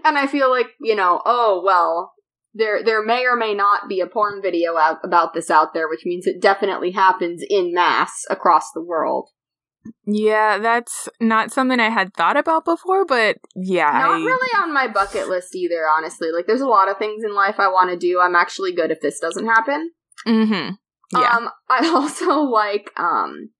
[0.04, 2.12] and I feel like, you know, oh well,
[2.54, 5.88] there there may or may not be a porn video out about this out there,
[5.88, 9.28] which means it definitely happens in mass across the world.
[10.06, 13.90] Yeah, that's not something I had thought about before, but yeah.
[13.92, 16.30] Not I- really on my bucket list either, honestly.
[16.32, 18.20] Like there's a lot of things in life I want to do.
[18.20, 19.92] I'm actually good if this doesn't happen.
[20.26, 20.76] Mhm.
[21.12, 21.36] Yeah.
[21.36, 23.50] Um, I also like, um,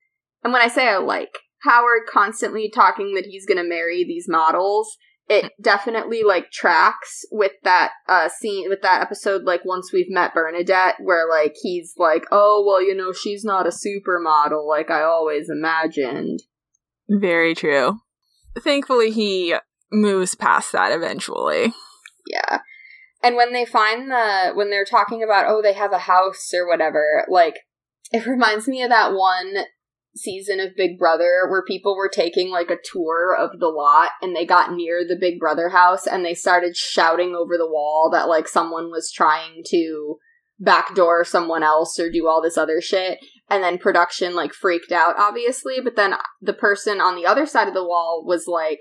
[0.48, 4.96] and when I say I like, Howard constantly talking that he's gonna marry these models,
[5.28, 10.32] it definitely like tracks with that uh scene with that episode like once we've met
[10.32, 15.02] Bernadette where like he's like, "Oh, well, you know, she's not a supermodel like I
[15.02, 16.40] always imagined."
[17.11, 17.98] Very true.
[18.58, 19.54] Thankfully, he
[19.92, 21.74] moves past that eventually.
[22.26, 22.61] Yeah.
[23.22, 26.66] And when they find the when they're talking about oh they have a house or
[26.66, 27.56] whatever, like
[28.12, 29.66] it reminds me of that one
[30.18, 34.35] season of Big Brother where people were taking like a tour of the lot and
[34.35, 38.28] they got near the Big Brother house and they started shouting over the wall that
[38.28, 40.16] like someone was trying to
[40.59, 43.18] backdoor someone else or do all this other shit.
[43.48, 47.68] And then production like freaked out obviously but then the person on the other side
[47.68, 48.81] of the wall was like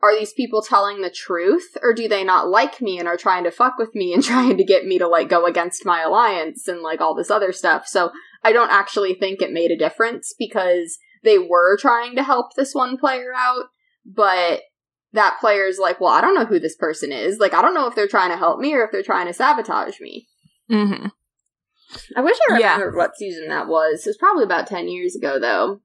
[0.00, 3.44] are these people telling the truth or do they not like me and are trying
[3.44, 6.68] to fuck with me and trying to get me to like go against my alliance
[6.68, 7.86] and like all this other stuff?
[7.86, 8.10] So
[8.44, 12.74] i don't actually think it made a difference because they were trying to help this
[12.74, 13.66] one player out
[14.06, 14.62] but
[15.12, 17.86] that player's like well i don't know who this person is like i don't know
[17.86, 20.26] if they're trying to help me or if they're trying to sabotage me
[20.68, 21.06] hmm
[22.16, 22.72] i wish i Yeah.
[22.74, 25.80] remembered what season that was it was probably about 10 years ago though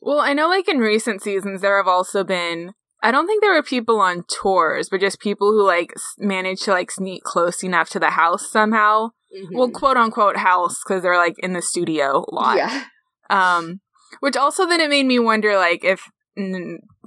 [0.00, 2.72] Well, I know, like in recent seasons, there have also been.
[3.02, 6.62] I don't think there were people on tours, but just people who like s- managed
[6.64, 9.10] to like sneak close enough to the house somehow.
[9.52, 12.56] Well, quote unquote house because they're like in the studio a lot.
[12.56, 12.84] yeah
[13.28, 13.80] Um,
[14.20, 16.02] which also then it made me wonder like if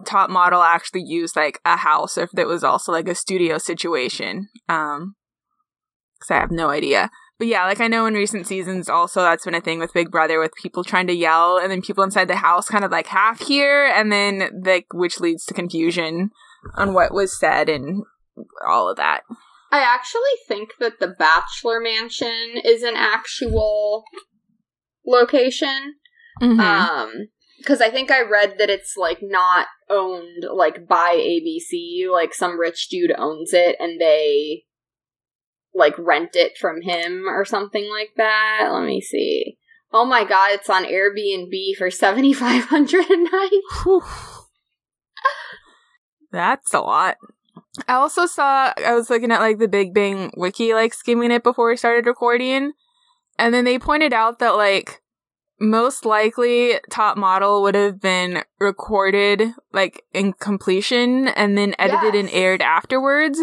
[0.05, 3.57] Top Model actually used like a house or if it was also like a studio
[3.57, 4.49] situation.
[4.67, 5.15] Um,
[6.19, 7.09] because I have no idea.
[7.37, 10.11] But yeah, like I know in recent seasons also that's been a thing with Big
[10.11, 13.07] Brother with people trying to yell and then people inside the house kind of like
[13.07, 16.31] half hear and then like which leads to confusion
[16.75, 18.03] on what was said and
[18.67, 19.21] all of that.
[19.71, 24.03] I actually think that the Bachelor Mansion is an actual
[25.05, 25.95] location.
[26.41, 26.59] Mhm.
[26.59, 27.27] Um,
[27.57, 32.07] because I think I read that it's like not owned like by ABC.
[32.09, 34.63] Like some rich dude owns it, and they
[35.73, 38.69] like rent it from him or something like that.
[38.71, 39.57] Let me see.
[39.91, 43.61] Oh my god, it's on Airbnb for seventy five hundred a night.
[46.31, 47.17] That's a lot.
[47.87, 51.43] I also saw I was looking at like the Big Bang wiki like skimming it
[51.43, 52.73] before we started recording
[53.37, 55.01] and then they pointed out that like
[55.59, 62.29] most likely top model would have been recorded like in completion and then edited and
[62.31, 63.41] aired afterwards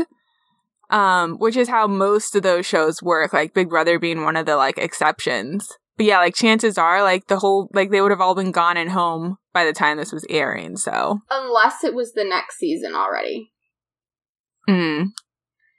[0.91, 4.47] um which is how most of those shows work like big brother being one of
[4.47, 5.73] the like exceptions.
[5.97, 8.77] But yeah like chances are like the whole like they would have all been gone
[8.77, 11.21] and home by the time this was airing so.
[11.31, 13.53] Unless it was the next season already.
[14.69, 15.07] Mm.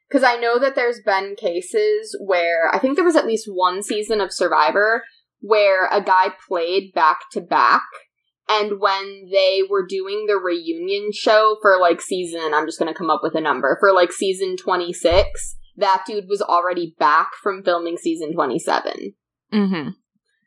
[0.10, 3.84] Because I know that there's been cases where I think there was at least one
[3.84, 5.04] season of Survivor
[5.39, 7.84] where a guy played back to back.
[8.50, 12.97] And when they were doing the reunion show for like season, I'm just going to
[12.97, 17.63] come up with a number, for like season 26, that dude was already back from
[17.63, 19.13] filming season 27.
[19.52, 19.89] hmm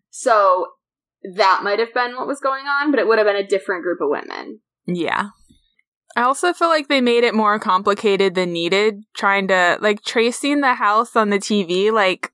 [0.09, 0.69] So
[1.37, 3.83] that might have been what was going on, but it would have been a different
[3.83, 4.61] group of women.
[4.87, 5.29] Yeah.
[6.17, 10.61] I also feel like they made it more complicated than needed, trying to like tracing
[10.61, 11.93] the house on the TV.
[11.93, 12.33] Like,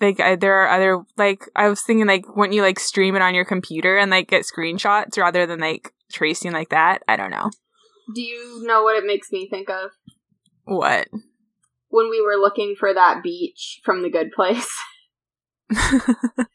[0.00, 3.22] like uh, there are other like I was thinking like wouldn't you like stream it
[3.22, 7.02] on your computer and like get screenshots rather than like tracing like that?
[7.08, 7.50] I don't know
[8.14, 9.90] Do you know what it makes me think of?
[10.64, 11.08] what.
[11.88, 14.70] When we were looking for that beach from the good place.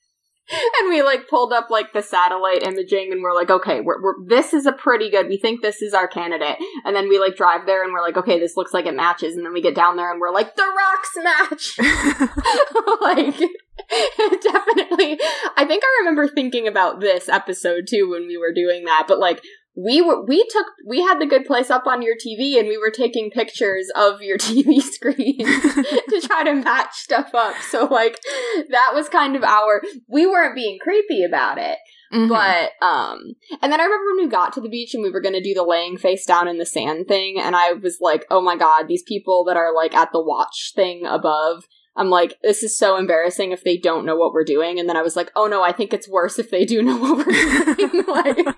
[0.80, 4.16] and we like pulled up like the satellite imaging and we're like okay we're, we're
[4.26, 6.58] this is a pretty good we think this is our candidate.
[6.86, 9.36] And then we like drive there and we're like okay this looks like it matches.
[9.36, 11.80] And then we get down there and we're like the rocks match!
[13.02, 13.36] Like
[14.42, 15.20] definitely.
[15.56, 19.06] I think i remember thinking about this episode too when we were doing that.
[19.08, 19.42] But like
[19.78, 22.78] we were we took we had the good place up on your tv and we
[22.78, 28.20] were taking pictures of your tv screen to try to match stuff up so like
[28.70, 31.78] that was kind of our we weren't being creepy about it
[32.14, 32.30] Mhm.
[32.30, 33.20] but um
[33.62, 35.42] and then i remember when we got to the beach and we were going to
[35.44, 38.56] do the laying face down in the sand thing and i was like oh my
[38.56, 41.66] god these people that are like at the watch thing above
[42.00, 44.80] I'm like, this is so embarrassing if they don't know what we're doing.
[44.80, 46.96] And then I was like, oh no, I think it's worse if they do know
[46.96, 48.04] what we're doing.
[48.08, 48.56] like,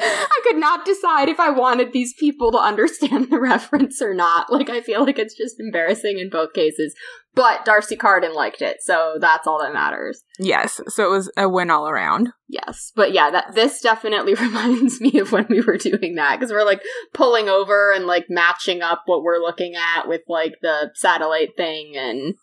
[0.00, 4.52] I could not decide if I wanted these people to understand the reference or not.
[4.52, 6.94] Like, I feel like it's just embarrassing in both cases.
[7.34, 10.22] But D'Arcy Carden liked it, so that's all that matters.
[10.38, 12.30] Yes, so it was a win all around.
[12.48, 16.52] Yes, but yeah, that this definitely reminds me of when we were doing that because
[16.52, 16.82] we're like
[17.12, 21.94] pulling over and like matching up what we're looking at with like the satellite thing
[21.96, 22.34] and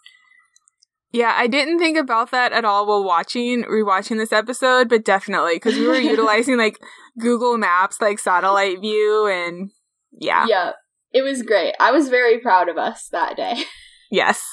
[1.13, 5.55] yeah, I didn't think about that at all while watching rewatching this episode, but definitely
[5.55, 6.79] because we were utilizing like
[7.19, 9.71] Google Maps, like satellite view, and
[10.11, 10.71] yeah, yeah,
[11.13, 11.73] it was great.
[11.79, 13.63] I was very proud of us that day.
[14.11, 14.43] yes.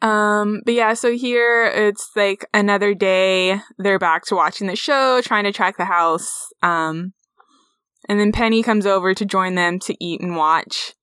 [0.00, 3.60] Um, but yeah, so here it's like another day.
[3.78, 6.52] They're back to watching the show, trying to track the house.
[6.62, 7.14] Um,
[8.08, 10.94] and then Penny comes over to join them to eat and watch.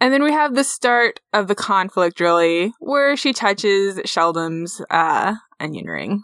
[0.00, 5.34] And then we have the start of the conflict, really, where she touches Sheldon's uh,
[5.60, 6.22] onion ring.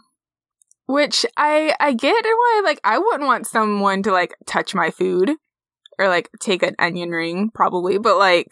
[0.87, 4.89] Which I I get and why like I wouldn't want someone to like touch my
[4.89, 5.31] food
[5.99, 8.47] or like take an onion ring probably, but like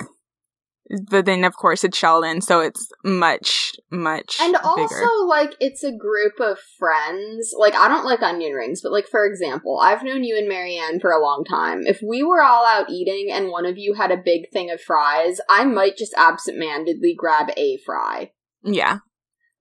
[1.09, 5.05] but then of course it's Sheldon, so it's much much and also bigger.
[5.27, 7.53] like it's a group of friends.
[7.57, 10.99] Like I don't like onion rings, but like for example, I've known you and Marianne
[10.99, 11.81] for a long time.
[11.86, 14.79] If we were all out eating and one of you had a big thing of
[14.79, 18.31] fries, I might just absentmindedly grab a fry.
[18.63, 18.99] Yeah,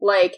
[0.00, 0.36] like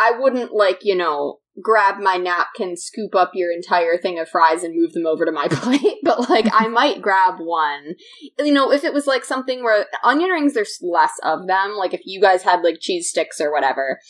[0.00, 4.62] I wouldn't like you know grab my napkin, scoop up your entire thing of fries,
[4.62, 5.98] and move them over to my plate.
[6.02, 7.94] but like, I might grab one.
[8.38, 11.76] You know, if it was like something where onion rings, there's less of them.
[11.76, 14.00] Like if you guys had like cheese sticks or whatever,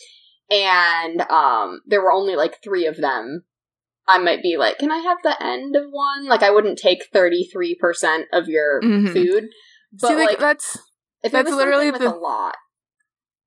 [0.49, 3.43] and um, there were only like three of them.
[4.07, 6.27] I might be like, can I have the end of one?
[6.27, 9.11] Like, I wouldn't take thirty three percent of your mm-hmm.
[9.11, 9.45] food.
[9.99, 10.77] But See, like, like that's
[11.23, 12.55] if that's literally the lot.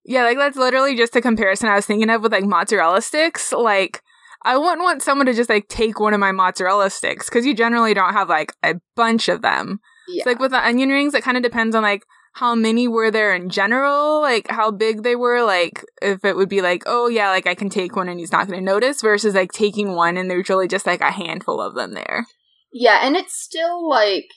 [0.09, 3.53] Yeah, like that's literally just a comparison I was thinking of with like mozzarella sticks.
[3.53, 4.03] Like,
[4.43, 7.53] I wouldn't want someone to just like take one of my mozzarella sticks because you
[7.53, 9.81] generally don't have like a bunch of them.
[10.09, 10.25] Yeah.
[10.25, 13.11] So, like with the onion rings, it kind of depends on like how many were
[13.11, 17.09] there in general, like how big they were, like if it would be like, oh
[17.09, 19.93] yeah, like I can take one and he's not going to notice versus like taking
[19.93, 22.25] one and there's really just like a handful of them there.
[22.73, 24.29] Yeah, and it's still like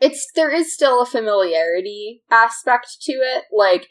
[0.00, 3.46] it's there is still a familiarity aspect to it.
[3.52, 3.88] Like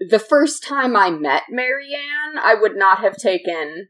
[0.00, 3.88] the first time I met Marianne, I would not have taken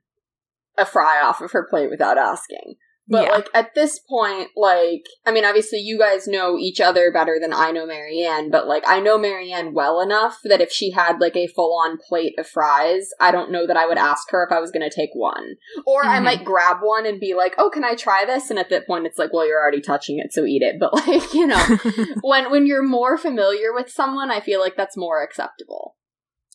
[0.77, 2.77] a fry off of her plate without asking.
[3.09, 3.31] But yeah.
[3.31, 7.53] like at this point, like I mean, obviously you guys know each other better than
[7.53, 11.37] I know Marianne, but like I know Marianne well enough that if she had like
[11.37, 14.53] a full on plate of fries, I don't know that I would ask her if
[14.53, 15.55] I was gonna take one.
[15.87, 16.11] Or mm-hmm.
[16.11, 18.51] I might grab one and be like, Oh, can I try this?
[18.51, 20.77] And at that point it's like, Well, you're already touching it, so eat it.
[20.79, 21.79] But like, you know,
[22.21, 25.97] when when you're more familiar with someone, I feel like that's more acceptable.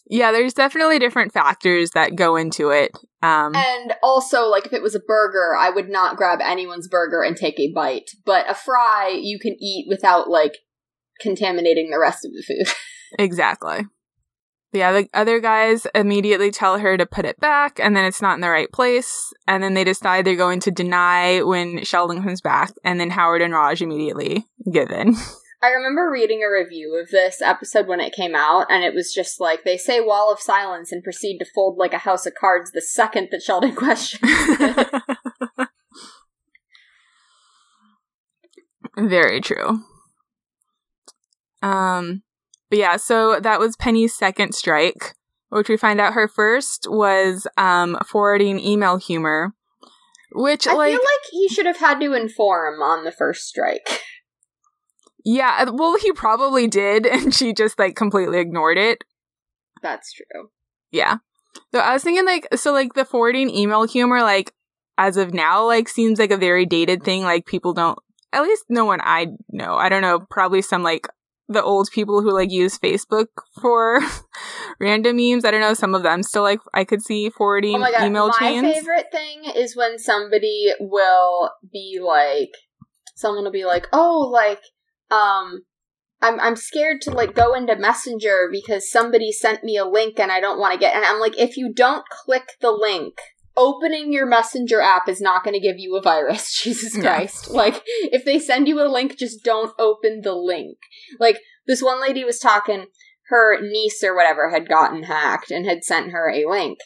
[0.07, 2.91] Yeah, there's definitely different factors that go into it.
[3.21, 7.21] Um, and also, like, if it was a burger, I would not grab anyone's burger
[7.21, 8.11] and take a bite.
[8.25, 10.57] But a fry, you can eat without, like,
[11.21, 12.73] contaminating the rest of the food.
[13.19, 13.85] exactly.
[14.73, 18.35] Yeah, the other guys immediately tell her to put it back, and then it's not
[18.35, 19.31] in the right place.
[19.47, 23.43] And then they decide they're going to deny when Sheldon comes back, and then Howard
[23.43, 25.15] and Raj immediately give in.
[25.64, 29.14] I remember reading a review of this episode when it came out, and it was
[29.14, 32.34] just like they say wall of silence and proceed to fold like a house of
[32.36, 34.30] cards the second that Sheldon questions.
[38.97, 39.80] Very true.
[41.61, 42.24] Um,
[42.70, 45.14] but yeah, so that was Penny's second strike,
[45.47, 49.53] which we find out her first was um forwarding email humor,
[50.34, 54.01] which I like, feel like he should have had to inform on the first strike.
[55.26, 59.03] Yeah, uh, well, he probably did, and she just like completely ignored it.
[59.82, 60.49] That's true.
[60.91, 61.17] Yeah.
[61.74, 64.53] So I was thinking, like, so like the forwarding email humor, like,
[64.97, 67.24] as of now, like, seems like a very dated thing.
[67.24, 67.97] Like, people don't,
[68.32, 69.76] at least no one I know.
[69.76, 71.07] I don't know, probably some like
[71.49, 73.28] the old people who like use Facebook
[73.61, 73.99] for
[74.80, 75.45] random memes.
[75.45, 75.74] I don't know.
[75.74, 78.05] Some of them still like I could see forwarding oh my God.
[78.05, 78.63] email my chains.
[78.63, 82.51] My favorite thing is when somebody will be like,
[83.15, 84.61] someone will be like, oh, like
[85.14, 85.64] um
[86.22, 90.32] I'm I'm scared to like go into Messenger because somebody sent me a link and
[90.32, 93.16] I don't want to get and I'm like if you don't click the link
[93.55, 97.49] opening your messenger app is not going to give you a virus jesus christ.
[97.49, 97.57] Yeah.
[97.57, 100.78] like if they send you a link just don't open the link.
[101.20, 102.88] Like this one lady was talking
[103.28, 106.80] her niece or whatever had gotten hacked and had sent her a link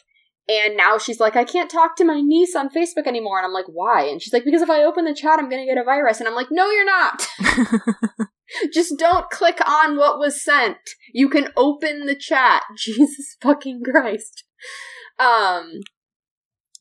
[0.48, 3.38] and now she's like, I can't talk to my niece on Facebook anymore.
[3.38, 4.04] And I'm like, why?
[4.04, 6.20] And she's like, because if I open the chat, I'm going to get a virus.
[6.20, 7.26] And I'm like, no, you're not.
[8.72, 10.78] Just don't click on what was sent.
[11.12, 12.62] You can open the chat.
[12.76, 14.44] Jesus fucking Christ.
[15.18, 15.80] Um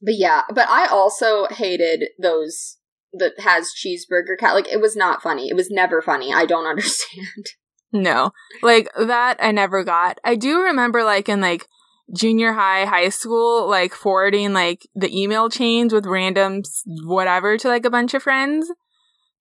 [0.02, 2.78] but yeah, but I also hated those
[3.14, 4.54] that has cheeseburger cat.
[4.54, 5.50] Like it was not funny.
[5.50, 6.34] It was never funny.
[6.34, 7.46] I don't understand.
[7.92, 8.32] No.
[8.62, 10.20] Like that I never got.
[10.24, 11.66] I do remember like in like
[12.14, 16.62] junior high, high school, like forwarding like the email chains with random
[17.04, 18.72] whatever to like a bunch of friends.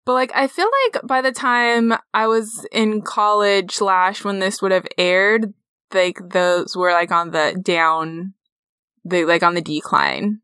[0.04, 4.62] But like I feel like by the time I was in college slash when this
[4.62, 5.52] would have aired,
[5.92, 8.34] like those were like on the down
[9.04, 10.40] the like on the decline.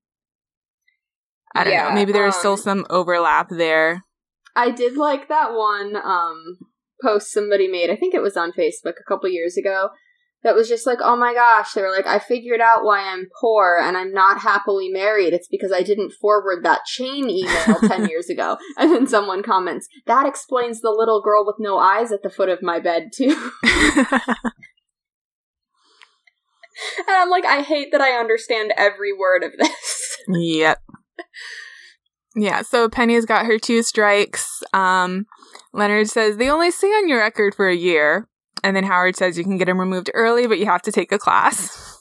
[1.55, 1.95] I don't yeah, know.
[1.95, 4.05] Maybe there was um, still some overlap there.
[4.57, 6.59] I did like that one um
[7.03, 7.91] post somebody made.
[7.91, 9.91] I think it was on Facebook a couple years ago
[10.43, 13.29] that was just like, oh my gosh, they were like, I figured out why I'm
[13.41, 15.33] poor and I'm not happily married.
[15.33, 18.59] It's because I didn't forward that chain email 10 years ago.
[18.77, 22.49] And then someone comments, that explains the little girl with no eyes at the foot
[22.49, 23.51] of my bed, too.
[23.63, 24.37] and
[27.09, 30.17] I'm like, I hate that I understand every word of this.
[30.29, 30.81] yep.
[32.35, 34.63] Yeah, so Penny's got her two strikes.
[34.73, 35.27] Um,
[35.73, 38.29] Leonard says they only stay on your record for a year.
[38.63, 41.13] And then Howard says you can get him removed early, but you have to take
[41.13, 41.99] a class.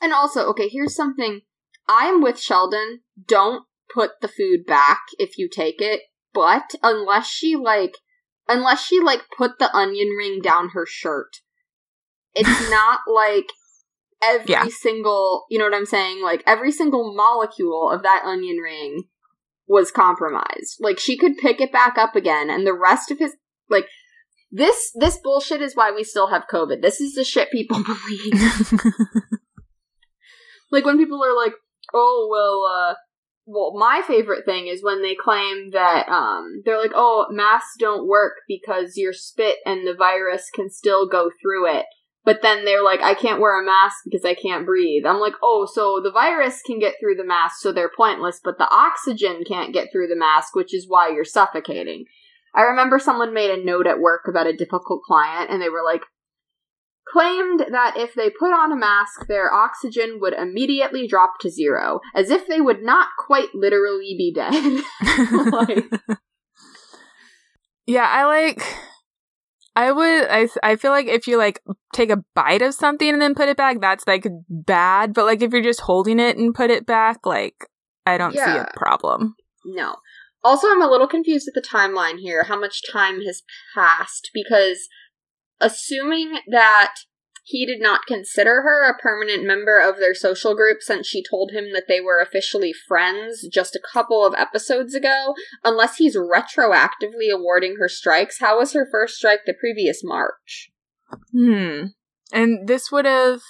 [0.00, 1.42] And also, okay, here's something.
[1.88, 3.00] I'm with Sheldon.
[3.26, 6.00] Don't put the food back if you take it,
[6.32, 7.96] but unless she like
[8.48, 11.36] unless she like put the onion ring down her shirt.
[12.34, 13.46] It's not like
[14.22, 14.66] every yeah.
[14.70, 16.22] single, you know what I'm saying?
[16.22, 19.04] Like every single molecule of that onion ring
[19.68, 20.78] was compromised.
[20.80, 23.36] Like she could pick it back up again and the rest of his
[23.68, 23.86] like
[24.52, 26.82] this this bullshit is why we still have COVID.
[26.82, 28.72] This is the shit people believe.
[30.70, 31.54] like when people are like,
[31.94, 32.94] "Oh well, uh,
[33.46, 38.06] well, my favorite thing is when they claim that um, they're like, "Oh, masks don't
[38.06, 41.86] work because your spit and the virus can still go through it."
[42.24, 45.34] But then they're like, "I can't wear a mask because I can't breathe." I'm like,
[45.42, 49.44] "Oh, so the virus can get through the mask, so they're pointless, but the oxygen
[49.48, 52.04] can't get through the mask, which is why you're suffocating."
[52.54, 55.84] I remember someone made a note at work about a difficult client, and they were
[55.84, 56.02] like,
[57.08, 62.00] claimed that if they put on a mask, their oxygen would immediately drop to zero,
[62.14, 64.52] as if they would not quite literally be dead.
[65.52, 65.90] like,
[67.86, 68.62] yeah, I like.
[69.74, 70.26] I would.
[70.28, 70.48] I.
[70.62, 71.60] I feel like if you like
[71.94, 75.14] take a bite of something and then put it back, that's like bad.
[75.14, 77.54] But like if you're just holding it and put it back, like
[78.04, 78.44] I don't yeah.
[78.44, 79.36] see a problem.
[79.64, 79.96] No.
[80.44, 83.42] Also, I'm a little confused at the timeline here, how much time has
[83.74, 84.88] passed, because
[85.60, 86.94] assuming that
[87.44, 91.50] he did not consider her a permanent member of their social group since she told
[91.50, 95.34] him that they were officially friends just a couple of episodes ago,
[95.64, 100.70] unless he's retroactively awarding her strikes, how was her first strike the previous March?
[101.32, 101.86] Hmm.
[102.32, 103.40] And this would have.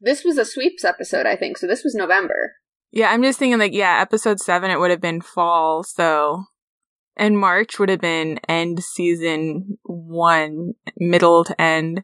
[0.00, 2.56] This was a sweeps episode, I think, so this was November.
[2.92, 5.82] Yeah, I'm just thinking like, yeah, episode seven, it would have been fall.
[5.82, 6.44] So,
[7.16, 12.02] and March would have been end season one, middle to end.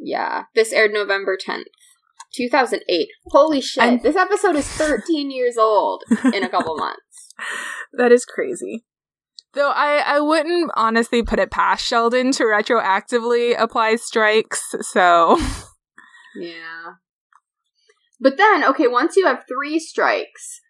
[0.00, 0.44] Yeah.
[0.54, 1.64] This aired November 10th,
[2.34, 3.08] 2008.
[3.28, 3.82] Holy shit.
[3.82, 7.32] I'm- this episode is 13 years old in a couple months.
[7.92, 8.84] That is crazy.
[9.52, 15.38] Though I, I wouldn't honestly put it past Sheldon to retroactively apply strikes, so.
[16.36, 16.94] Yeah.
[18.20, 20.60] But then, okay, once you have three strikes,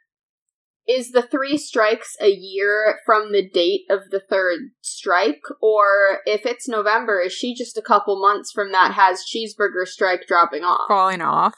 [0.87, 5.43] is the three strikes a year from the date of the third strike?
[5.63, 10.27] Or if it's November, is she just a couple months from that has cheeseburger strike
[10.27, 10.89] dropping off?
[10.89, 11.55] Falling off.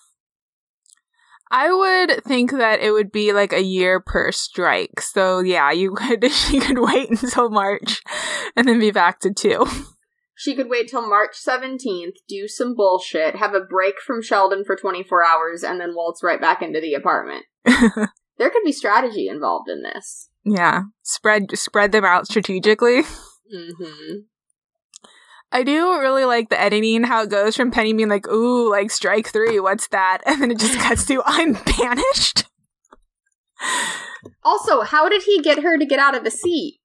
[1.50, 5.00] I would think that it would be like a year per strike.
[5.00, 8.02] So yeah, you could she could wait until March
[8.56, 9.66] and then be back to two.
[10.38, 14.76] She could wait till March 17th, do some bullshit, have a break from Sheldon for
[14.76, 17.46] 24 hours, and then waltz right back into the apartment.
[17.64, 20.28] there could be strategy involved in this.
[20.44, 20.82] Yeah.
[21.02, 23.02] Spread spread them out strategically.
[23.54, 24.22] Mm-hmm.
[25.52, 28.90] I do really like the editing, how it goes from Penny being like, ooh, like
[28.90, 30.22] strike three, what's that?
[30.26, 32.46] And then it just cuts to, I'm banished.
[34.42, 36.80] Also, how did he get her to get out of the seat?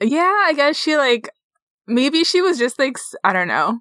[0.00, 1.30] Yeah, I guess she like
[1.88, 3.80] maybe she was just like I don't know.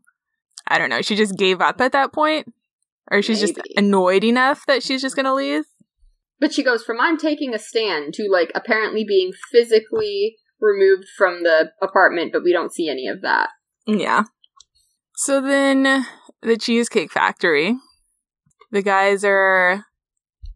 [0.68, 1.02] I don't know.
[1.02, 2.54] She just gave up at that point,
[3.12, 3.54] or she's maybe.
[3.54, 5.66] just annoyed enough that she's just gonna leave.
[6.40, 11.44] But she goes from I'm taking a stand to like apparently being physically removed from
[11.44, 13.50] the apartment, but we don't see any of that.
[13.86, 14.24] Yeah.
[15.16, 16.06] So then
[16.42, 17.76] the Cheesecake Factory.
[18.72, 19.86] The guys are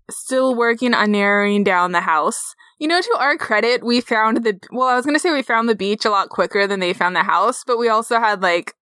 [0.10, 2.56] still working on narrowing down the house.
[2.82, 5.69] You know, to our credit, we found the well, I was gonna say we found
[5.69, 8.73] the beach a lot quicker than they found the house, but we also had like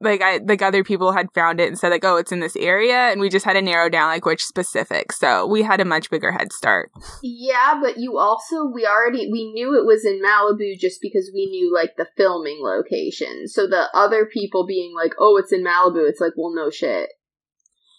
[0.00, 2.56] like I like other people had found it and said like, oh, it's in this
[2.56, 5.12] area, and we just had to narrow down like which specific.
[5.12, 6.90] So we had a much bigger head start.
[7.22, 11.44] Yeah, but you also we already we knew it was in Malibu just because we
[11.50, 13.46] knew like the filming location.
[13.46, 17.10] So the other people being like, "Oh, it's in Malibu," it's like, well, no shit.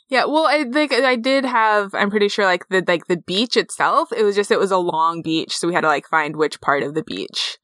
[0.09, 1.93] Yeah, well, I think I did have.
[1.93, 4.09] I'm pretty sure, like the like the beach itself.
[4.15, 6.59] It was just it was a long beach, so we had to like find which
[6.61, 7.57] part of the beach.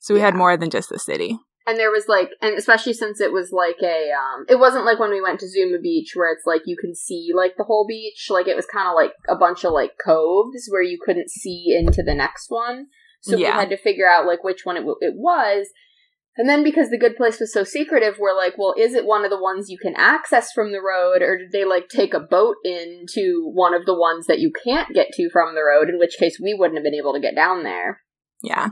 [0.00, 0.26] So we Yeah.
[0.26, 1.38] had more than just the city.
[1.64, 4.98] And there was like, and especially since it was like a, um, it wasn't like
[4.98, 7.86] when we went to Zuma Beach where it's like you can see like the whole
[7.86, 8.26] beach.
[8.30, 11.72] Like it was kind of like a bunch of like coves where you couldn't see
[11.78, 12.86] into the next one.
[13.20, 15.68] So we had to figure out like which one it, w- it was.
[16.36, 19.24] And then because the good place was so secretive, we're like, well, is it one
[19.24, 22.20] of the ones you can access from the road, or did they like take a
[22.20, 25.90] boat into one of the ones that you can't get to from the road?
[25.90, 28.00] In which case, we wouldn't have been able to get down there.
[28.42, 28.70] Yeah,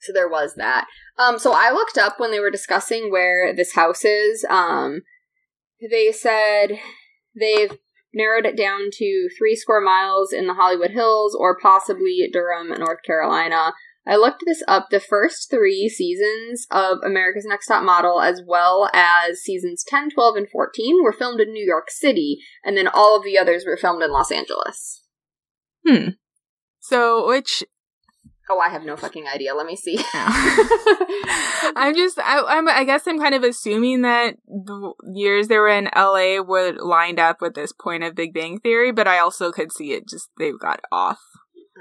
[0.00, 0.86] So there was that.
[1.16, 4.44] Um, so I looked up when they were discussing where this house is.
[4.50, 5.02] Um,
[5.90, 6.78] they said
[7.38, 7.78] they've
[8.12, 13.02] narrowed it down to three square miles in the Hollywood Hills or possibly Durham, North
[13.06, 13.72] Carolina.
[14.06, 14.88] I looked this up.
[14.90, 20.36] The first three seasons of America's Next Top Model, as well as seasons 10, 12,
[20.36, 23.76] and 14, were filmed in New York City, and then all of the others were
[23.76, 25.02] filmed in Los Angeles.
[25.86, 26.10] Hmm.
[26.80, 27.64] So which
[28.48, 29.54] Oh, I have no fucking idea.
[29.54, 29.98] Let me see.
[30.14, 35.68] I'm just I, I'm I guess I'm kind of assuming that the years they were
[35.68, 39.50] in LA were lined up with this point of Big Bang Theory, but I also
[39.50, 41.18] could see it just they got off.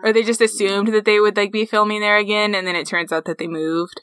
[0.04, 2.88] Or they just assumed that they would like be filming there again and then it
[2.88, 4.02] turns out that they moved.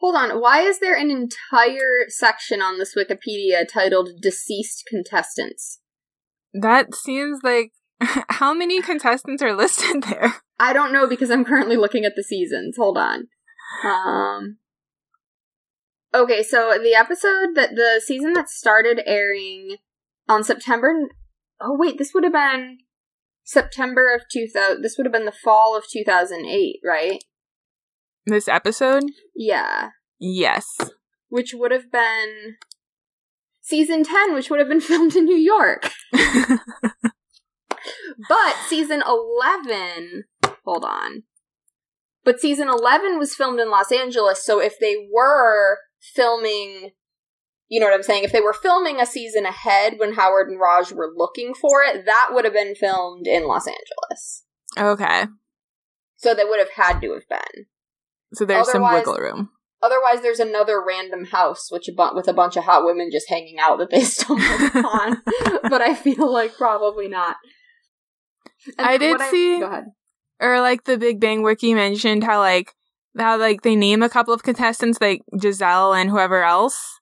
[0.00, 0.40] Hold on.
[0.40, 5.80] Why is there an entire section on this Wikipedia titled Deceased Contestants?
[6.54, 10.34] That seems like how many contestants are listed there?
[10.58, 12.76] I don't know because I'm currently looking at the seasons.
[12.76, 13.28] Hold on.
[13.84, 14.56] Um
[16.12, 19.76] Okay, so the episode that the season that started airing
[20.28, 21.08] on September
[21.60, 22.78] Oh wait, this would have been
[23.44, 27.22] September of 2000 this would have been the fall of 2008, right?
[28.26, 29.04] This episode?
[29.34, 29.90] Yeah.
[30.18, 30.66] Yes.
[31.28, 32.56] Which would have been
[33.60, 35.90] season 10, which would have been filmed in New York.
[38.28, 40.24] But season 11,
[40.64, 41.22] hold on.
[42.24, 46.90] But season 11 was filmed in Los Angeles, so if they were filming,
[47.70, 48.24] you know what I'm saying?
[48.24, 52.04] If they were filming a season ahead when Howard and Raj were looking for it,
[52.04, 54.44] that would have been filmed in Los Angeles.
[54.76, 55.24] okay.
[56.16, 57.66] So they would have had to have been.
[58.34, 59.48] So there's some wiggle room.
[59.82, 63.30] Otherwise, there's another random house which a bu- with a bunch of hot women just
[63.30, 65.22] hanging out that they stumbled upon.
[65.62, 67.36] but I feel like probably not.
[68.76, 69.84] And I did see- Go ahead.
[70.40, 72.74] or like the Big Bang Wiki mentioned how like
[73.18, 76.99] how like they name a couple of contestants like Giselle and whoever else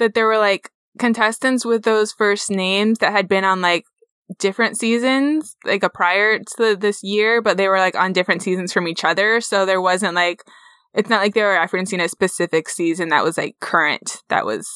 [0.00, 3.84] that there were like contestants with those first names that had been on like
[4.38, 8.72] different seasons like a prior to this year but they were like on different seasons
[8.72, 9.40] from each other.
[9.40, 10.42] So there wasn't like
[10.92, 14.68] it's not like they were referencing a specific season that was like current that was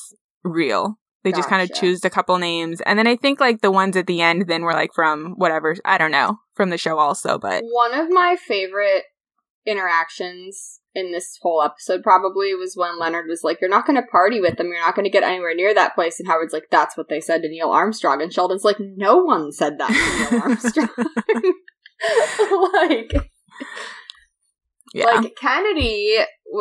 [0.45, 0.99] real.
[1.25, 1.81] They just kind of Gotcha.
[1.81, 2.81] choose a couple names.
[2.83, 5.75] And then i think like the ones at the end then were like from whatever
[5.85, 9.05] i don't know from the show also but One of my favorite
[9.67, 14.07] interactions in this whole episode probably was when Leonard was like, You're not going to
[14.07, 14.69] party with them.
[14.69, 16.21] You're not going to get anywhere near that place.
[16.21, 18.23] And Howard's like, That's what they said to Neil Armstrong.
[18.23, 20.89] And Sheldon's like, No one said that to Neil Armstrong.
[22.73, 23.31] like,
[24.95, 26.19] yeah like Kennedy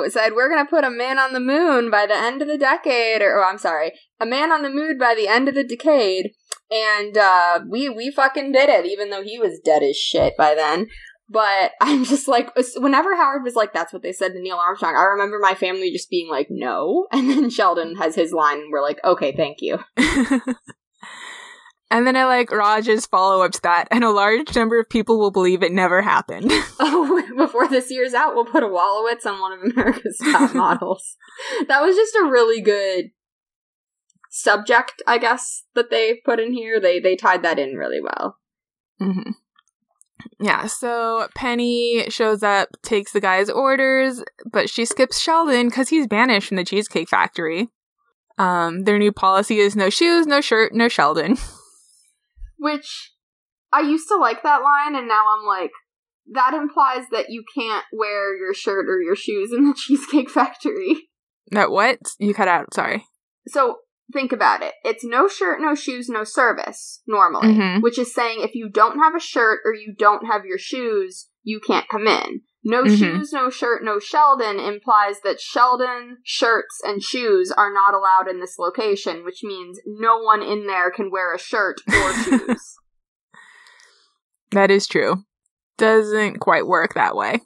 [0.07, 2.57] said, We're going to put a man on the moon by the end of the
[2.57, 3.21] decade.
[3.21, 6.31] Or, oh, I'm sorry, a man on the moon by the end of the decade.
[6.71, 10.55] And uh, we we fucking did it, even though he was dead as shit by
[10.55, 10.87] then.
[11.29, 14.95] But I'm just like, whenever Howard was like, "That's what they said to Neil Armstrong,"
[14.95, 18.71] I remember my family just being like, "No," and then Sheldon has his line, and
[18.71, 19.79] we're like, "Okay, thank you."
[21.91, 25.19] and then I like Raj's follow up to that, and a large number of people
[25.19, 26.51] will believe it never happened.
[26.79, 31.15] Oh, before this year's out, we'll put a Wolowitz on one of America's top models.
[31.67, 33.11] That was just a really good
[34.29, 36.79] subject, I guess, that they put in here.
[36.79, 38.37] They they tied that in really well.
[38.99, 39.31] hmm
[40.43, 44.21] Yeah, so Penny shows up, takes the guy's orders,
[44.51, 47.69] but she skips Sheldon because he's banished from the Cheesecake Factory.
[48.37, 51.37] Um, their new policy is no shoes, no shirt, no Sheldon.
[52.59, 53.13] Which
[53.71, 55.71] I used to like that line, and now I'm like,
[56.33, 61.09] that implies that you can't wear your shirt or your shoes in the Cheesecake Factory.
[61.51, 61.99] That what?
[62.19, 63.05] You cut out, sorry.
[63.47, 63.77] So
[64.11, 64.73] think about it.
[64.83, 67.53] It's no shirt, no shoes, no service, normally.
[67.53, 67.81] Mhm.
[67.81, 71.29] Which is saying if you don't have a shirt or you don't have your shoes,
[71.43, 72.41] you can't come in.
[72.65, 72.97] No Mhm.
[72.97, 78.39] shoes, no shirt, no Sheldon implies that Sheldon, shirts, and shoes are not allowed in
[78.39, 82.75] this location, which means no one in there can wear a shirt or shoes.
[84.51, 85.23] That is true.
[85.77, 87.41] Doesn't quite work that way.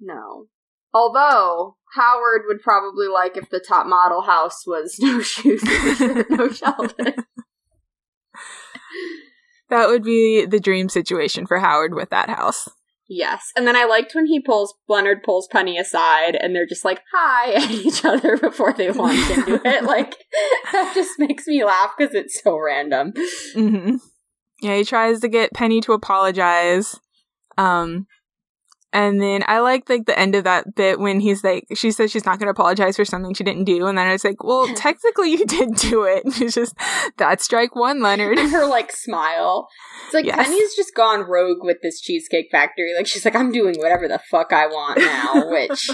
[0.00, 0.46] No.
[0.94, 5.62] Although, Howard would probably like if the top model house was no shoes,
[6.30, 7.14] no Sheldon.
[9.70, 12.68] That would be the dream situation for Howard with that house.
[13.10, 13.52] Yes.
[13.56, 17.00] And then I liked when he pulls, Leonard pulls Penny aside and they're just like,
[17.12, 19.84] hi at each other before they launch into it.
[19.84, 20.14] Like,
[20.72, 23.12] that just makes me laugh because it's so random.
[23.54, 23.96] hmm
[24.60, 27.00] Yeah, he tries to get Penny to apologize.
[27.56, 28.06] Um,
[28.92, 32.10] and then I like like the end of that bit when he's like, she says
[32.10, 34.66] she's not going to apologize for something she didn't do, and then it's like, well,
[34.76, 36.22] technically you did do it.
[36.40, 36.74] It's just
[37.16, 38.38] that's strike one, Leonard.
[38.38, 39.68] And her, like, smile.
[40.06, 40.46] It's like Yes.
[40.46, 42.94] Penny's just gone rogue with this Cheesecake Factory.
[42.96, 45.90] Like, she's like, I'm doing whatever the fuck I want now, which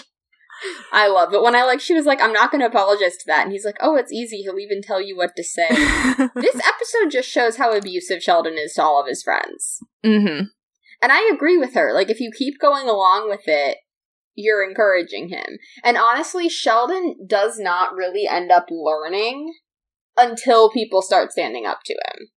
[0.93, 1.31] I love.
[1.33, 3.45] But when I, like, she was like, I'm not going to apologize to that.
[3.45, 4.43] And he's like, oh, it's easy.
[4.43, 5.67] He'll even tell you what to say.
[5.69, 9.79] this episode just shows how abusive Sheldon is to all of his friends.
[10.05, 10.43] hmm
[11.05, 11.93] And I agree with her.
[11.93, 13.77] Like, if you keep going along with it,
[14.35, 15.59] you're encouraging him.
[15.85, 19.53] And honestly, Sheldon does not really end up learning
[20.17, 22.29] until people start standing up to him.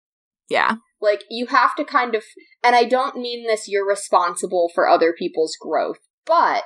[0.49, 0.75] Yeah.
[0.99, 2.25] Like, you have to kind of,
[2.61, 6.65] and I don't mean this, you're responsible for other people's growth, but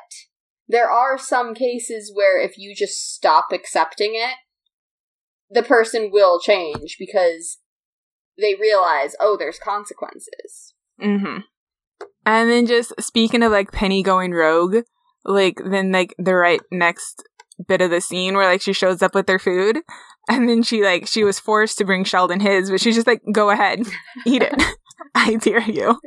[0.67, 4.37] there are some cases where if you just stop accepting it,
[5.51, 7.59] the person will change because
[8.39, 10.73] they realize, oh, there's consequences.
[10.99, 11.41] hmm
[12.25, 14.77] And then just speaking of like Penny going rogue,
[15.25, 17.23] like then like the right next
[17.67, 19.79] bit of the scene where like she shows up with their food
[20.29, 23.21] and then she like she was forced to bring Sheldon his, but she's just like,
[23.31, 23.81] go ahead,
[24.25, 24.61] eat it.
[25.15, 25.99] I dare you.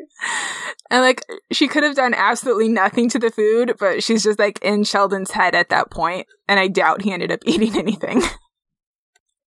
[0.90, 4.58] And like she could have done absolutely nothing to the food, but she's just like
[4.62, 8.22] in Sheldon's head at that point, and I doubt he ended up eating anything.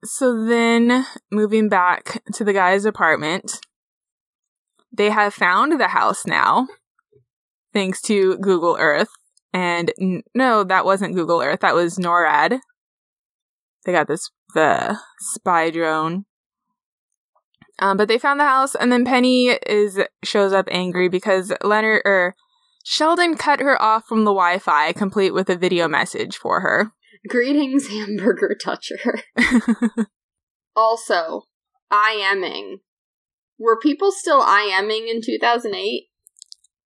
[0.04, 3.60] So then moving back to the guy's apartment,
[4.98, 6.68] they have found the house now,
[7.74, 9.10] thanks to Google Earth.
[9.54, 11.62] And n- no, that wasn't Google Earth.
[11.62, 12.60] That was NORAD.
[13.86, 16.26] They got this the spy drone.
[17.80, 22.02] Um, but they found the house, and then Penny is shows up angry because Leonard
[22.06, 22.36] or
[22.84, 26.92] Sheldon cut her off from the Wi-Fi, complete with a video message for her.
[27.28, 29.20] Greetings, hamburger toucher.
[30.78, 31.42] Also,
[31.92, 32.82] IMing.
[33.60, 36.04] Were people still IMing in 2008?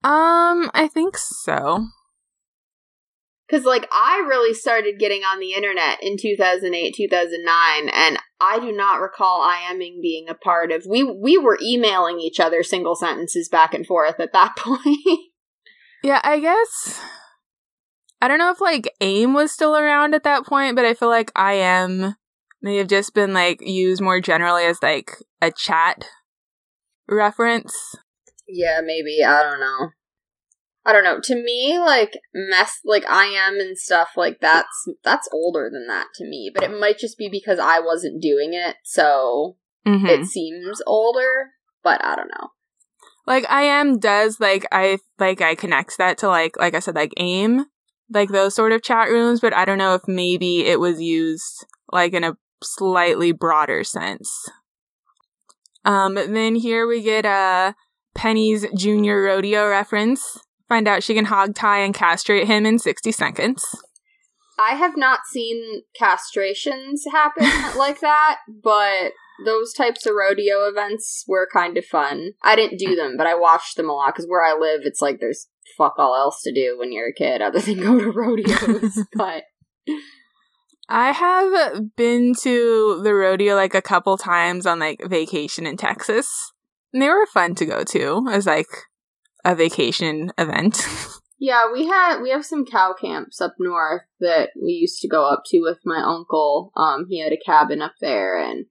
[0.03, 1.85] um, I think so.
[3.47, 8.71] Because, like, I really started getting on the internet in 2008, 2009, and I do
[8.71, 10.85] not recall IMing being a part of.
[10.89, 15.19] We we were emailing each other single sentences back and forth at that point.
[16.01, 17.01] Yeah, I guess.
[18.21, 21.09] I don't know if like AIM was still around at that point, but I feel
[21.09, 22.15] like IM
[22.61, 26.05] may have just been like used more generally as like a chat
[27.11, 27.75] reference.
[28.47, 29.23] yeah, maybe.
[29.23, 29.89] I don't know.
[30.83, 31.19] I don't know.
[31.21, 36.25] To me, like mess, like IM and stuff like that's that's older than that to
[36.25, 36.51] me.
[36.53, 39.57] But it might just be because I wasn't doing it, so
[39.87, 40.05] Mm-hmm.
[40.05, 41.49] it seems older.
[41.83, 42.49] But I don't know.
[43.25, 47.13] like IM does like I like I connect that to like like I said like
[47.17, 47.65] AIM,
[48.11, 51.65] like those sort of chat rooms, but I don't know if maybe it was used
[51.91, 54.31] like in a slightly broader sense.
[55.85, 57.73] Um, then here we get uh
[58.15, 60.39] Penny's junior rodeo reference.
[60.67, 63.63] Find out she can hog tie and castrate him in 60 seconds.
[64.59, 67.45] I have not seen castrations happen
[67.77, 69.13] like that, but
[69.45, 72.33] those types of rodeo events were kind of fun.
[72.43, 75.01] I didn't do them, but I watched them a lot because where I live, it's
[75.01, 78.11] like there's fuck all else to do when you're a kid other than go to
[78.11, 79.05] rodeos.
[79.13, 79.43] but
[80.91, 86.51] I have been to the rodeo like a couple times on like vacation in Texas.
[86.91, 88.67] And they were fun to go to as like
[89.45, 90.85] a vacation event.
[91.39, 95.25] yeah, we had we have some cow camps up north that we used to go
[95.25, 96.71] up to with my uncle.
[96.75, 98.65] Um, he had a cabin up there, and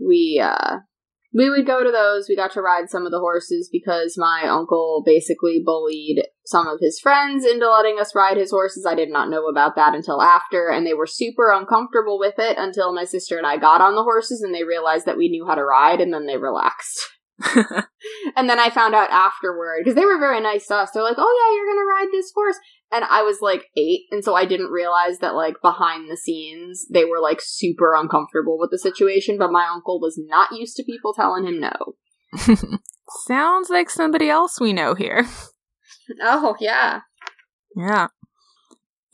[0.00, 0.78] we uh
[1.34, 2.26] we would go to those.
[2.28, 6.78] We got to ride some of the horses because my uncle basically bullied some of
[6.80, 8.86] his friends into letting us ride his horses.
[8.88, 12.56] I did not know about that until after, and they were super uncomfortable with it
[12.56, 15.44] until my sister and I got on the horses and they realized that we knew
[15.46, 17.00] how to ride, and then they relaxed.
[18.36, 20.90] And then I found out afterward because they were very nice to us.
[20.92, 22.58] They're like, "Oh yeah, you're gonna ride this horse,"
[22.94, 26.86] and I was like eight, and so I didn't realize that like behind the scenes
[26.92, 29.36] they were like super uncomfortable with the situation.
[29.38, 31.96] But my uncle was not used to people telling him no.
[33.26, 35.26] Sounds like somebody else we know here.
[36.20, 37.00] Oh, yeah.
[37.74, 38.08] Yeah.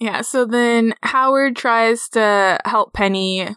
[0.00, 3.48] Yeah, so then Howard tries to help Penny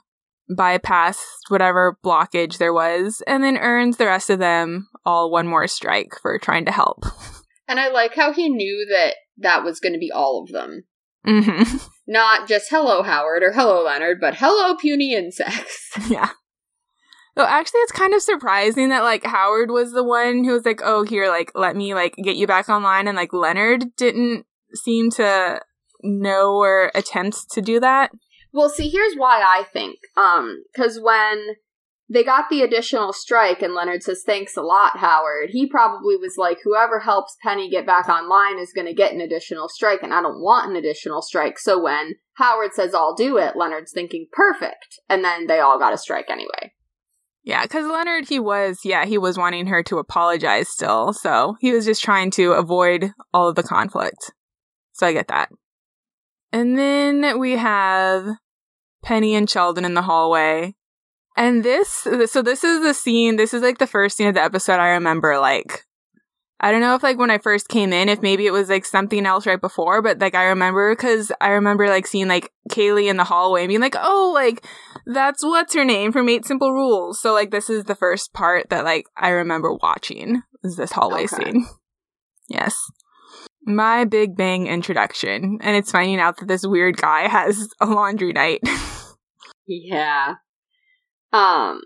[0.55, 1.19] bypass
[1.49, 6.11] whatever blockage there was, and then earns the rest of them all one more strike
[6.21, 7.05] for trying to help.
[7.65, 10.83] And I like how he knew that that was going to be all of them.
[11.25, 11.63] hmm
[12.07, 15.91] Not just hello, Howard, or hello, Leonard, but hello, puny insects.
[16.09, 16.29] Yeah.
[17.35, 20.81] So actually, it's kind of surprising that like Howard was the one who was like,
[20.83, 25.09] "Oh, here, like let me like get you back online," and like Leonard didn't seem
[25.11, 25.59] to
[26.03, 28.11] know or attempt to do that.
[28.51, 29.97] Well, see, here's why I think.
[30.15, 31.55] Um, because when
[32.13, 36.35] they got the additional strike and Leonard says, thanks a lot, Howard, he probably was
[36.37, 40.13] like, whoever helps Penny get back online is going to get an additional strike, and
[40.13, 41.57] I don't want an additional strike.
[41.59, 44.99] So when Howard says, I'll do it, Leonard's thinking, perfect.
[45.09, 46.71] And then they all got a strike anyway.
[47.43, 51.73] Yeah, because Leonard, he was, yeah, he was wanting her to apologize still, so he
[51.73, 54.31] was just trying to avoid all of the conflict.
[54.93, 55.49] So I get that.
[56.51, 58.27] And then we have
[59.03, 60.75] Penny and Sheldon in the hallway.
[61.35, 61.89] And this,
[62.27, 64.89] so this is the scene, this is like the first scene of the episode I
[64.89, 65.83] remember, like,
[66.59, 68.85] I don't know if like when I first came in, if maybe it was like
[68.85, 73.09] something else right before, but like I remember because I remember like seeing like Kaley
[73.09, 74.65] in the hallway and being like, oh, like
[75.05, 77.19] that's what's her name from Eight Simple Rules.
[77.19, 81.23] So like this is the first part that like I remember watching is this hallway
[81.25, 81.35] Okay.
[81.35, 81.65] scene.
[82.47, 82.77] Yes.
[83.65, 85.57] My Big Bang introduction.
[85.61, 88.61] And it's finding out that this weird guy has a laundry night.
[89.65, 90.35] Yeah.
[91.33, 91.81] Um,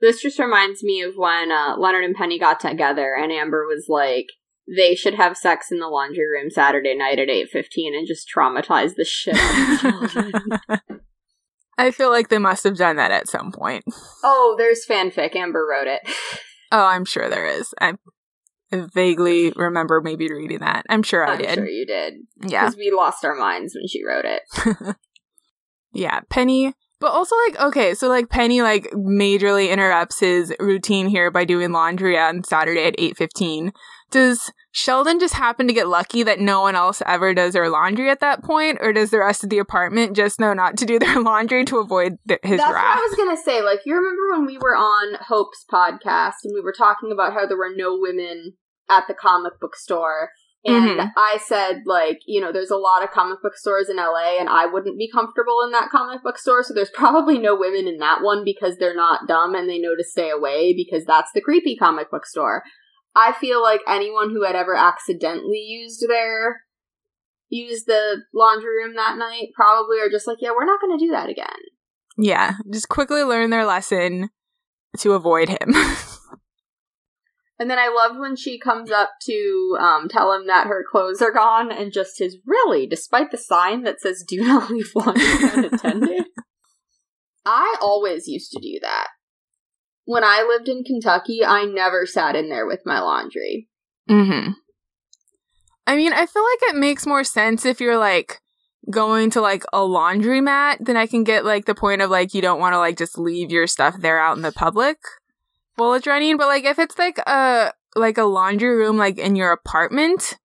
[0.00, 3.86] this just reminds me of when uh, Leonard and Penny got together, and Amber was
[3.88, 4.26] like,
[4.74, 8.26] they should have sex in the laundry room Saturday night at eight fifteen, and just
[8.34, 10.32] traumatize the shit out of children.
[11.78, 13.84] I feel like they must have done that at some point.
[14.24, 15.36] oh, there's fanfic.
[15.36, 16.00] Amber wrote it.
[16.72, 17.72] Oh, I'm sure there is.
[17.80, 17.92] I
[18.72, 20.84] I vaguely remember maybe reading that.
[20.88, 21.54] I'm sure I I'm did.
[21.54, 22.14] sure you did.
[22.42, 22.64] Yeah.
[22.64, 24.96] Because we lost our minds when she wrote it.
[25.92, 26.74] Yeah, Penny.
[26.98, 31.72] But also, like, okay, so like Penny like majorly interrupts his routine here by doing
[31.72, 33.72] laundry on Saturday at eight fifteen.
[34.10, 38.08] Does Sheldon just happen to get lucky that no one else ever does their laundry
[38.08, 40.98] at that point, or does the rest of the apartment just know not to do
[40.98, 42.96] their laundry to avoid th- his That's wrath?
[42.96, 43.62] what I was gonna say.
[43.62, 47.46] Like, you remember when we were on Hope's podcast and we were talking about how
[47.46, 48.54] there were no women
[48.88, 50.30] at the comic book store,
[50.66, 51.12] and Mhm.
[51.16, 54.48] I said, like, you know, there's a lot of comic book stores in LA, and
[54.48, 57.98] I wouldn't be comfortable in that comic book store, so there's probably no women in
[57.98, 61.40] that one because they're not dumb and they know to stay away because that's the
[61.40, 62.62] creepy comic book store.
[63.14, 66.62] I feel like anyone who had ever accidentally used their
[67.48, 71.04] used the laundry room that night probably are just like, yeah, we're not going to
[71.06, 71.46] do that again.
[72.18, 74.30] yeah, just quickly learn their lesson
[74.98, 75.74] to avoid him.
[77.58, 81.22] And then I loved when she comes up to um, tell him that her clothes
[81.22, 85.24] are gone, and just his really, despite the sign that says "Do not leave laundry
[85.40, 86.24] unattended."
[87.46, 89.08] I always used to do that.
[90.04, 93.68] When I lived in Kentucky, I never sat in there with my laundry.
[94.08, 94.50] hmm
[95.88, 98.40] I mean, I feel like it makes more sense if you're like
[98.90, 102.42] going to like a laundromat, then I can get like the point of like you
[102.42, 104.98] don't want to like just leave your stuff there out in the public
[105.76, 106.36] while it's running.
[106.36, 110.38] But like if it's like a like a laundry room like in your apartment,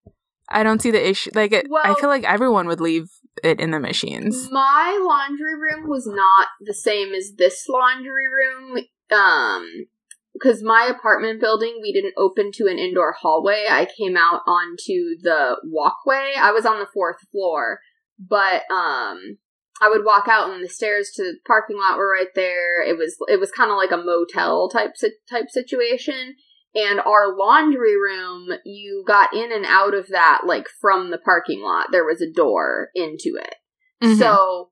[0.50, 1.32] I don't see the issue.
[1.34, 3.10] Like it, I feel like everyone would leave
[3.44, 4.50] it in the machines.
[4.52, 8.80] My laundry room was not the same as this laundry room.
[9.12, 9.88] Um,
[10.34, 13.66] because my apartment building, we didn't open to an indoor hallway.
[13.70, 16.34] I came out onto the walkway.
[16.38, 17.80] I was on the fourth floor,
[18.18, 19.38] but um,
[19.82, 22.84] I would walk out and the stairs to the parking lot were right there.
[22.84, 24.92] It was it was kind of like a motel type
[25.30, 26.36] type situation.
[26.74, 31.62] And our laundry room, you got in and out of that like from the parking
[31.62, 31.88] lot.
[31.92, 33.56] There was a door into it.
[34.04, 34.18] Mhm.
[34.18, 34.70] So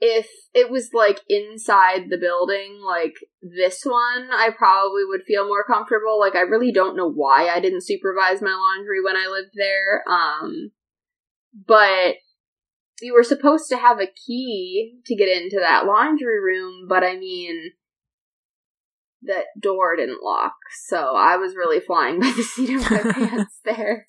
[0.00, 5.64] if it was like inside the building, like this one, I probably would feel more
[5.64, 6.18] comfortable.
[6.18, 10.04] Like I really don't know why I didn't supervise my laundry when I lived there.
[10.08, 10.70] Um
[11.66, 12.16] but
[13.00, 17.16] you were supposed to have a key to get into that laundry room, but I
[17.16, 17.72] mean
[19.22, 20.54] that door didn't lock.
[20.86, 24.08] So I was really flying by the seat of my pants there.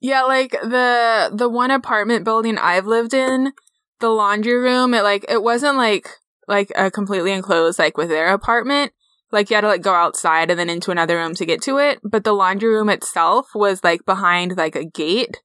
[0.00, 3.52] Yeah, like the the one apartment building I've lived in,
[4.00, 6.08] the laundry room, it like it wasn't like
[6.46, 8.92] like a completely enclosed like with their apartment.
[9.32, 11.78] Like you had to like go outside and then into another room to get to
[11.78, 12.00] it.
[12.04, 15.40] But the laundry room itself was like behind like a gate.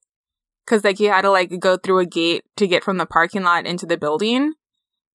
[0.66, 3.42] Cause like you had to like go through a gate to get from the parking
[3.42, 4.52] lot into the building.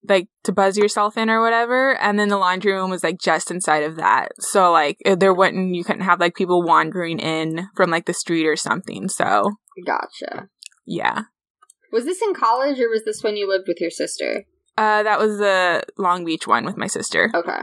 [0.07, 1.97] like to buzz yourself in or whatever.
[1.97, 4.29] And then the laundry room was like just inside of that.
[4.39, 8.45] So like there wouldn't, you couldn't have like people wandering in from like the street
[8.45, 9.07] or something.
[9.09, 9.51] So
[9.85, 10.49] Gotcha.
[10.85, 11.23] yeah.
[11.91, 14.43] Was this in college or was this when you lived with your sister?
[14.77, 17.31] Uh, that was the Long Beach one with my sister.
[17.33, 17.61] Okay.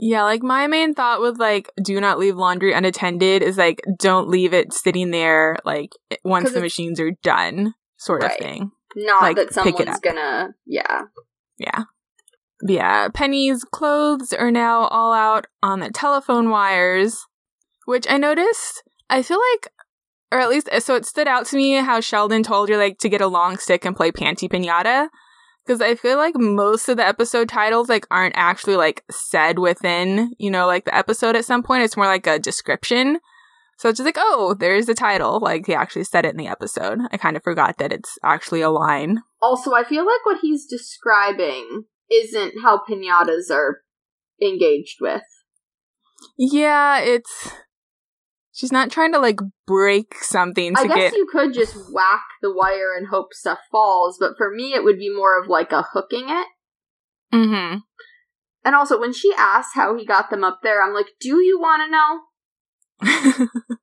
[0.00, 4.28] Yeah, like my main thought with like do not leave laundry unattended is like don't
[4.28, 5.90] leave it sitting there like
[6.24, 8.32] once the machines are done, sort Right.
[8.32, 8.70] of thing.
[8.96, 10.54] Not Like, that someone's gonna.
[10.66, 11.02] Yeah.
[11.58, 11.84] Yeah.
[12.66, 17.26] Yeah, Penny's clothes are now all out on the telephone wires,
[17.86, 18.82] which I noticed.
[19.10, 19.70] I feel like,
[20.32, 23.08] or at least, so it stood out to me how Sheldon told her like to
[23.08, 25.08] get a long stick and play Panty Pinata.
[25.64, 30.34] Because I feel like most of the episode titles like aren't actually like said within,
[30.38, 31.82] you know, like the episode at some point.
[31.82, 33.18] It's more like a description.
[33.78, 35.40] So it's just like, oh, there's the title.
[35.40, 36.98] Like he actually said it in the episode.
[37.10, 39.22] I kind of forgot that it's actually a line.
[39.40, 43.80] Also, I feel like what he's describing isn't how pinatas are
[44.42, 45.22] engaged with.
[46.36, 47.50] Yeah, it's
[48.54, 52.24] she's not trying to like break something to I guess get you could just whack
[52.40, 55.72] the wire and hope stuff falls, but for me, it would be more of like
[55.72, 56.46] a hooking it.
[57.34, 57.82] Mhm.
[58.64, 61.60] And also, when she asks how he got them up there, I'm like, do you
[61.60, 61.90] want to
[63.36, 63.48] know?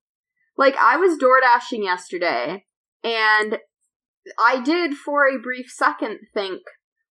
[0.61, 2.65] Like, I was door dashing yesterday,
[3.03, 3.57] and
[4.37, 6.61] I did for a brief second think,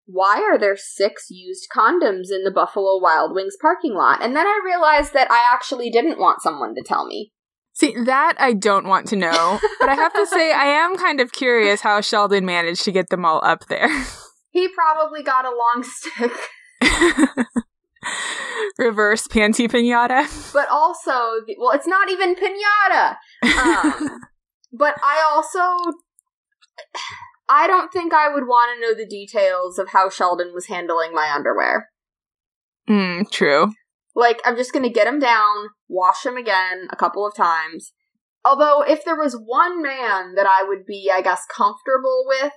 [0.06, 4.22] why are there six used condoms in the Buffalo Wild Wings parking lot?
[4.22, 7.32] And then I realized that I actually didn't want someone to tell me.
[7.80, 11.18] See, that I don't want to know, but I have to say I am kind
[11.18, 13.88] of curious how Sheldon managed to get them all up there.
[14.52, 16.32] He probably got a long stick.
[18.78, 20.26] Reverse panty pinata.
[20.52, 21.12] but also
[21.58, 24.20] well it's not even piñata um,
[24.72, 25.60] but i also
[27.48, 31.14] i don't think i would want to know the details of how sheldon was handling
[31.14, 31.88] my underwear
[32.88, 33.72] Mm, true.
[34.20, 37.92] Like i'm just gonna get them down wash them again a couple of times
[38.44, 42.52] although if there was one man that i would be i guess comfortable with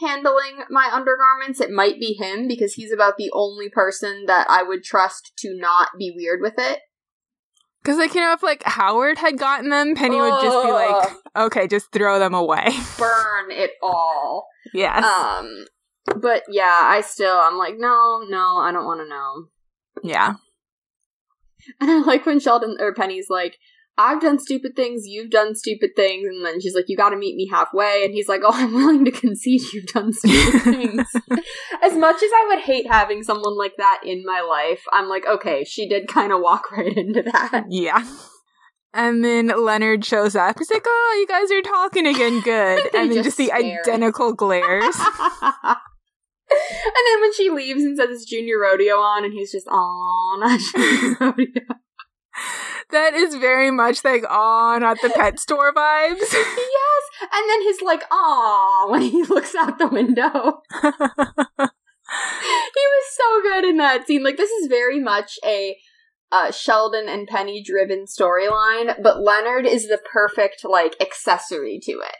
[0.00, 4.62] handling my undergarments it might be him because he's about the only person that i
[4.62, 6.80] would trust to not be weird with it
[7.82, 11.12] Because, like, you know, if like Howard had gotten them, Penny would just be like,
[11.36, 12.66] okay, just throw them away.
[12.98, 15.04] burn it all yes.
[15.04, 15.64] Um,
[16.20, 19.46] but yeah, I still I'm like, no, no, I don't want to know.
[20.02, 20.34] yeah.
[21.80, 23.58] And I like when Sheldon or Penny's like,
[23.98, 27.16] I've done stupid things, you've done stupid things, and then she's like, you got to
[27.16, 31.06] meet me halfway, and he's like, oh, I'm willing to concede you've done stupid things.
[31.82, 35.26] as much as I would hate having someone like that in my life, I'm like,
[35.26, 37.64] okay, she did kind of walk right into that.
[37.68, 38.06] Yeah.
[38.94, 40.58] And then Leonard shows up.
[40.58, 44.32] He's like, "Oh, you guys are talking again, good." And then just just the identical
[44.32, 44.96] glares.
[46.50, 50.36] And then when she leaves and says it's Junior Rodeo on, and he's just, oh,
[50.40, 51.62] not Junior Rodeo.
[52.90, 57.80] that is very much like, "Oh, not the pet store vibes." yes, and then his
[57.82, 60.62] like, "aw" when he looks out the window.
[60.72, 60.80] he
[62.86, 64.22] was so good in that scene.
[64.22, 65.76] Like this is very much a
[66.30, 72.16] uh, Sheldon and Penny driven storyline, but Leonard is the perfect like accessory to it.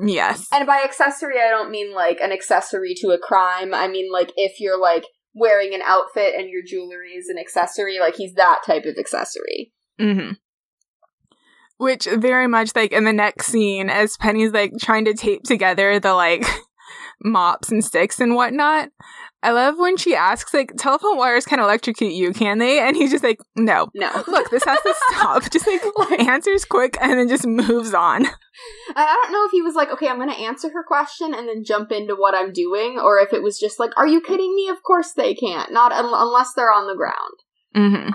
[0.00, 0.46] Yes.
[0.52, 3.74] And by accessory, I don't mean like an accessory to a crime.
[3.74, 7.98] I mean like if you're like wearing an outfit and your jewelry is an accessory,
[7.98, 9.72] like he's that type of accessory.
[9.98, 10.32] hmm
[11.76, 15.98] Which very much like in the next scene, as Penny's like trying to tape together
[16.00, 16.44] the like
[17.22, 18.88] mops and sticks and whatnot.
[19.40, 22.80] I love when she asks, like, telephone wires can electrocute you, can they?
[22.80, 23.88] And he's just like, no.
[23.94, 24.10] No.
[24.26, 25.48] Look, this has to stop.
[25.50, 28.26] Just like Like- answers quick and then just moves on.
[28.96, 31.46] I don't know if he was like, okay, I'm going to answer her question and
[31.48, 34.56] then jump into what I'm doing, or if it was just like, are you kidding
[34.56, 34.68] me?
[34.68, 35.72] Of course they can't.
[35.72, 37.34] Not un- unless they're on the ground.
[37.74, 38.10] hmm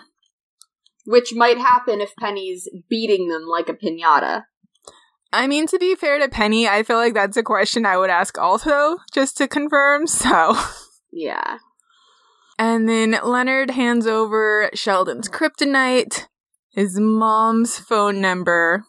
[1.06, 4.44] Which might happen if Penny's beating them like a pinata.
[5.32, 8.10] I mean, to be fair to Penny, I feel like that's a question I would
[8.10, 10.06] ask also, just to confirm.
[10.06, 10.58] So.
[11.14, 11.60] Yeah.
[12.58, 16.26] And then Leonard hands over Sheldon's kryptonite,
[16.72, 18.84] his mom's phone number.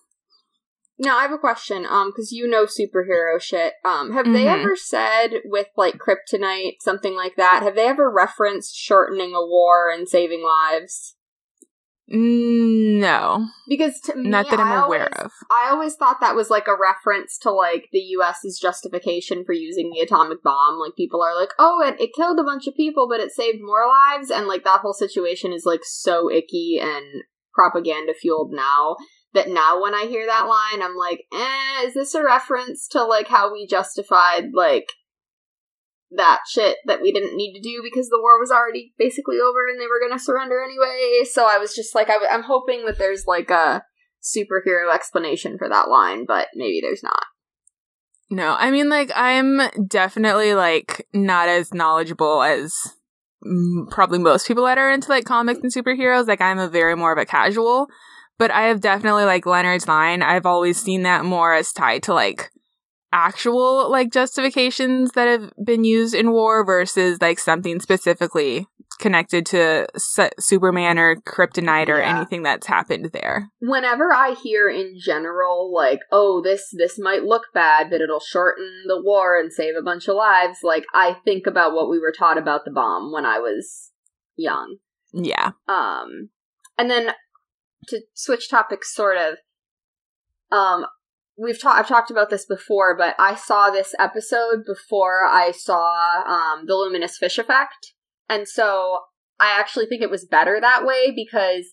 [0.99, 3.75] Now I have a question, um, because you know superhero shit.
[3.85, 4.61] Um, have they Mhm.
[4.61, 7.63] ever said with like kryptonite, something like that?
[7.63, 11.17] Have they ever referenced shortening a war and saving lives?
[12.07, 15.33] No, Because to me, not that I'm I aware always- of.
[15.51, 19.91] I always thought that was like a reference to like the US's justification for using
[19.91, 20.79] the atomic bomb.
[20.79, 23.59] Like people are like, "Oh, it, it killed a bunch of people, but it saved
[23.63, 27.23] more lives," and like that whole situation is like so icky and
[27.55, 28.97] propaganda fueled now
[29.33, 33.03] that now when I hear that line, I'm like, "Eh, is this a reference to
[33.03, 34.89] like how we justified like
[36.17, 39.69] that shit that we didn't need to do because the war was already basically over
[39.69, 41.25] and they were going to surrender anyway.
[41.25, 43.85] So I was just like, i w- I'm hoping that there's like a
[44.23, 47.25] superhero explanation for that line, but maybe there's not.
[48.31, 52.75] No, I mean, like, I'm definitely, like, not as knowledgeable as
[53.91, 56.27] probably most people that are into, like, comics and superheroes.
[56.27, 57.87] Like, I'm a very more of a casual,
[58.39, 60.23] but I have definitely, like, Leonard's line.
[60.23, 62.51] I've always seen that more as tied to, like,
[63.15, 68.67] actual, like, justifications that have been used in war versus, like, something specifically
[68.99, 69.87] connected to
[70.39, 72.17] Superman or Kryptonite or yeah.
[72.17, 73.51] anything that's happened there.
[73.61, 78.85] Whenever I hear in general like, "Oh, this this might look bad, but it'll shorten
[78.87, 82.15] the war and save a bunch of lives," like I think about what we were
[82.17, 83.91] taught about the bomb when I was
[84.37, 84.77] young.
[85.13, 85.53] Yeah.
[85.69, 86.31] Um
[86.79, 87.13] and then
[87.89, 89.37] to switch topics sort of
[90.51, 90.87] um
[91.37, 96.23] we've talked I've talked about this before, but I saw this episode before I saw
[96.27, 97.93] um the luminous fish effect
[98.29, 99.01] and so
[99.39, 101.73] I actually think it was better that way because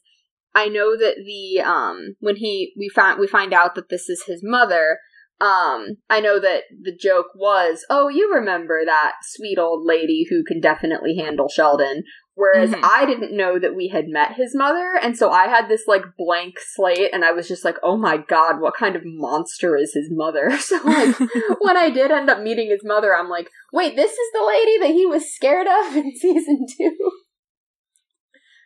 [0.54, 4.24] I know that the um when he we find we find out that this is
[4.26, 4.98] his mother,
[5.40, 10.44] um I know that the joke was, "Oh, you remember that sweet old lady who
[10.44, 12.04] can definitely handle Sheldon."
[12.42, 12.84] Whereas mm-hmm.
[12.84, 16.02] I didn't know that we had met his mother, and so I had this like
[16.18, 19.94] blank slate, and I was just like, "Oh my god, what kind of monster is
[19.94, 21.20] his mother?" So like,
[21.60, 24.80] when I did end up meeting his mother, I'm like, "Wait, this is the lady
[24.80, 27.12] that he was scared of in season two?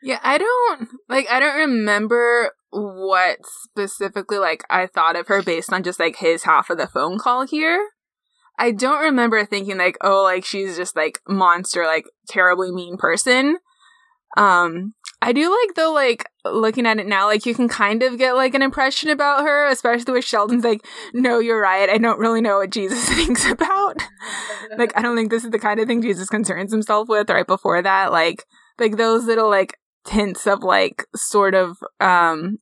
[0.01, 1.29] Yeah, I don't like.
[1.29, 6.43] I don't remember what specifically like I thought of her based on just like his
[6.43, 7.89] half of the phone call here.
[8.57, 13.57] I don't remember thinking like, oh, like she's just like monster, like terribly mean person.
[14.35, 18.17] Um, I do like though, like looking at it now, like you can kind of
[18.17, 21.89] get like an impression about her, especially with Sheldon's like, no, you're right.
[21.89, 24.01] I don't really know what Jesus thinks about.
[24.77, 27.47] like, I don't think this is the kind of thing Jesus concerns himself with right
[27.47, 28.11] before that.
[28.11, 28.45] Like,
[28.77, 29.77] like those little like
[30.07, 32.59] hints of like sort of, um,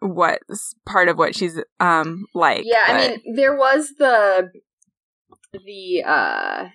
[0.00, 0.40] what
[0.84, 2.62] part of what she's um like.
[2.64, 2.94] Yeah, but...
[2.94, 4.50] I mean, there was the
[5.52, 6.68] the uh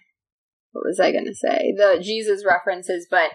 [0.71, 1.73] what was I gonna say?
[1.75, 3.31] The Jesus references, but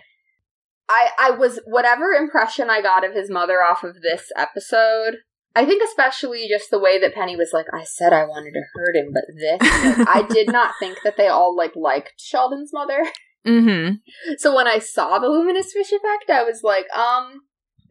[0.89, 5.19] I I was whatever impression I got of his mother off of this episode.
[5.55, 8.63] I think especially just the way that Penny was like, I said I wanted to
[8.75, 12.73] hurt him, but this like, I did not think that they all like liked Sheldon's
[12.73, 13.05] mother.
[13.47, 13.95] Mm-hmm.
[14.39, 17.43] So when I saw the luminous fish effect, I was like, um,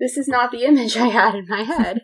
[0.02, 2.02] this is not the image I had in my head.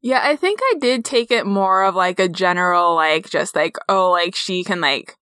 [0.00, 3.76] Yeah, I think I did take it more of like a general, like, just like,
[3.88, 5.16] oh, like she can like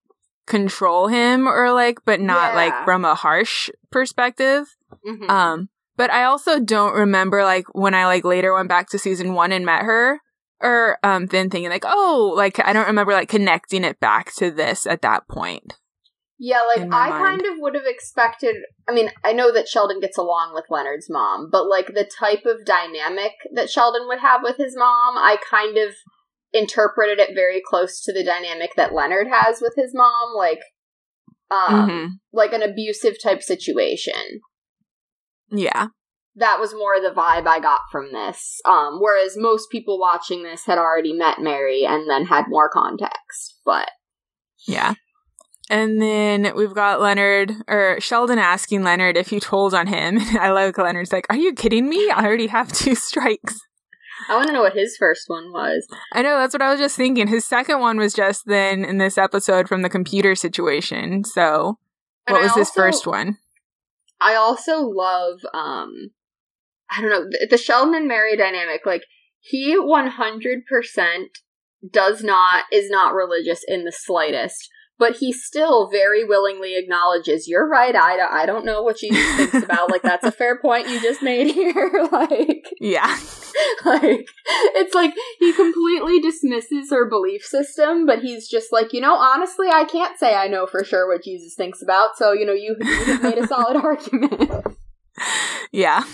[0.47, 2.57] control him or like, but not yeah.
[2.57, 4.67] like from a harsh perspective.
[5.07, 5.31] Mm-hmm.
[5.31, 9.35] Um, but I also don't remember like when I like later went back to season
[9.35, 10.21] one and met her
[10.61, 14.51] or um then thinking like, oh, like I don't remember like connecting it back to
[14.51, 15.75] this at that point.
[16.45, 17.13] Yeah, like I mind.
[17.13, 18.57] kind of would have expected.
[18.89, 22.47] I mean, I know that Sheldon gets along with Leonard's mom, but like the type
[22.47, 25.95] of dynamic that Sheldon would have with his mom, I kind of
[26.53, 30.61] interpreted it very close to the dynamic that Leonard has with his mom, like
[31.51, 32.07] um mm-hmm.
[32.33, 34.41] like an abusive type situation.
[35.51, 35.89] Yeah.
[36.37, 38.61] That was more the vibe I got from this.
[38.65, 43.61] Um whereas most people watching this had already met Mary and then had more context,
[43.65, 43.91] but
[44.67, 44.95] yeah.
[45.71, 50.19] And then we've got Leonard or Sheldon asking Leonard if he told on him.
[50.39, 52.11] I like Leonard's like, "Are you kidding me?
[52.11, 53.59] I already have two strikes."
[54.29, 55.87] I want to know what his first one was.
[56.13, 57.27] I know that's what I was just thinking.
[57.27, 61.25] His second one was just then in this episode from the computer situation.
[61.25, 61.79] So,
[62.29, 63.39] what was also, his first one?
[64.21, 66.11] I also love um
[66.91, 69.05] I don't know, the, the Sheldon and Mary dynamic like
[69.41, 70.63] he 100%
[71.91, 77.69] does not is not religious in the slightest but he still very willingly acknowledges you're
[77.69, 78.27] right ida.
[78.31, 79.91] I don't know what jesus thinks about.
[79.91, 81.91] Like that's a fair point you just made here.
[82.13, 83.19] Like yeah.
[83.85, 84.27] like
[84.75, 89.69] it's like he completely dismisses her belief system but he's just like you know honestly
[89.69, 92.77] i can't say i know for sure what jesus thinks about so you know you,
[92.81, 94.77] you have made a solid argument.
[95.73, 96.05] Yeah.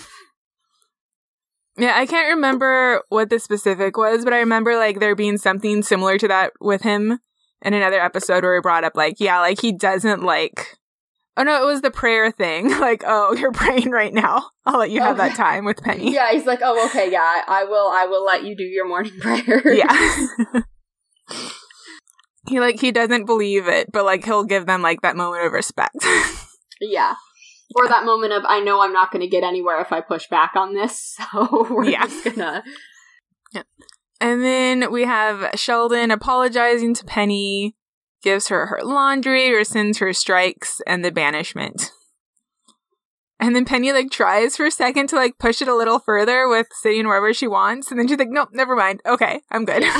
[1.77, 5.83] Yeah, I can't remember what the specific was, but I remember like there being something
[5.83, 7.19] similar to that with him
[7.61, 10.79] in another episode where we brought up like, yeah, like he doesn't like
[11.39, 12.69] Oh no, it was the prayer thing.
[12.79, 14.47] Like, oh, you're praying right now.
[14.65, 16.13] I'll let you have that time with Penny.
[16.13, 17.89] Yeah, he's like, oh, okay, yeah, I will.
[17.89, 19.73] I will let you do your morning prayer.
[19.73, 20.23] yeah.
[22.47, 25.53] he like he doesn't believe it, but like he'll give them like that moment of
[25.53, 25.95] respect.
[26.81, 27.15] yeah.
[27.75, 27.91] Or yeah.
[27.91, 30.53] that moment of I know I'm not going to get anywhere if I push back
[30.55, 32.05] on this, so we're yeah.
[32.05, 32.63] just gonna.
[33.53, 33.63] Yeah.
[34.21, 37.75] And then we have Sheldon apologizing to Penny.
[38.21, 41.91] gives her her laundry, rescinds her strikes, and the banishment.
[43.39, 46.49] And then Penny like tries for a second to like push it a little further
[46.49, 49.01] with sitting wherever she wants, and then she's like, "Nope, never mind.
[49.05, 49.83] Okay, I'm good."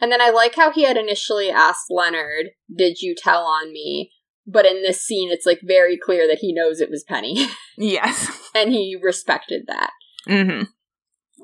[0.00, 4.12] and then I like how he had initially asked Leonard, "Did you tell on me?"
[4.46, 7.46] But in this scene, it's like very clear that he knows it was Penny.
[7.78, 9.92] yes, and he respected that.
[10.28, 10.64] Mm-hmm.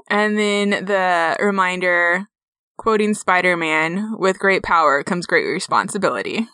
[0.09, 2.29] And then the reminder,
[2.77, 6.47] quoting Spider Man, "With great power comes great responsibility."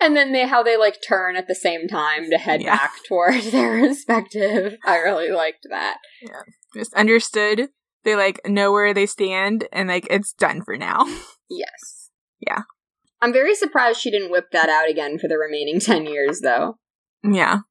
[0.00, 2.76] And then they how they like turn at the same time to head yeah.
[2.76, 4.76] back towards their respective.
[4.84, 5.98] I really liked that.
[6.22, 6.42] Yeah.
[6.74, 7.68] Just understood.
[8.04, 11.06] They like know where they stand and like it's done for now.
[11.52, 12.10] Yes.
[12.38, 12.60] Yeah.
[13.20, 16.78] I'm very surprised she didn't whip that out again for the remaining 10 years though.
[17.24, 17.62] Yeah.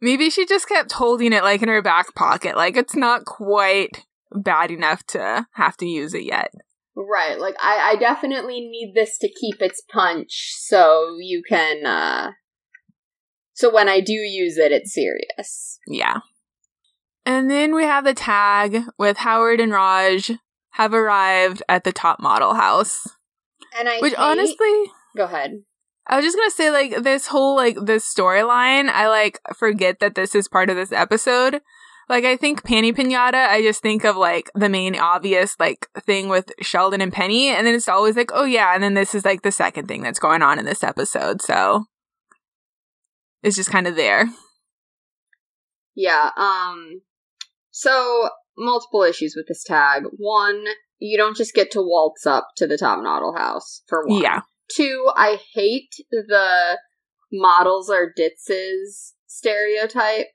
[0.00, 2.56] Maybe she just kept holding it like in her back pocket.
[2.56, 4.04] Like it's not quite
[4.34, 6.52] bad enough to have to use it yet.
[6.96, 7.38] Right.
[7.38, 12.32] Like I, I definitely need this to keep its punch so you can uh
[13.52, 15.78] so when I do use it it's serious.
[15.86, 16.18] Yeah.
[17.26, 20.32] And then we have the tag with Howard and Raj
[20.72, 23.06] have arrived at the top model house.
[23.78, 24.20] And I Which hate...
[24.20, 24.84] honestly
[25.16, 25.62] Go ahead.
[26.06, 30.14] I was just gonna say, like, this whole, like, this storyline, I, like, forget that
[30.14, 31.62] this is part of this episode
[32.08, 36.28] like I think Panty Pinata, I just think of like the main obvious like thing
[36.28, 39.24] with Sheldon and Penny, and then it's always like, oh yeah, and then this is
[39.24, 41.40] like the second thing that's going on in this episode.
[41.42, 41.84] So
[43.42, 44.26] it's just kind of there.
[45.94, 47.02] Yeah, um
[47.70, 50.04] so multiple issues with this tag.
[50.16, 50.64] One,
[50.98, 54.22] you don't just get to waltz up to the top model house for one.
[54.22, 54.40] Yeah.
[54.74, 56.78] Two, I hate the
[57.32, 60.28] models are ditzes stereotype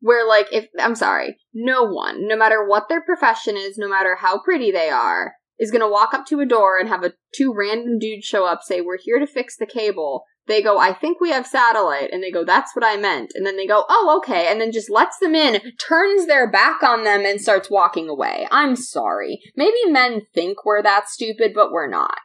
[0.00, 4.16] where like if I'm sorry, no one, no matter what their profession is, no matter
[4.16, 7.14] how pretty they are, is going to walk up to a door and have a
[7.34, 10.24] two random dudes show up say we're here to fix the cable.
[10.46, 12.10] They go, I think we have satellite.
[12.12, 13.32] And they go, that's what I meant.
[13.34, 14.46] And then they go, oh, okay.
[14.46, 18.46] And then just lets them in, turns their back on them, and starts walking away.
[18.52, 19.40] I'm sorry.
[19.56, 22.20] Maybe men think we're that stupid, but we're not.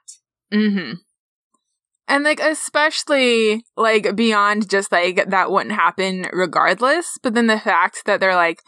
[0.53, 0.93] Hmm.
[2.11, 8.01] And like especially like beyond just like that wouldn't happen regardless, but then the fact
[8.05, 8.59] that they're like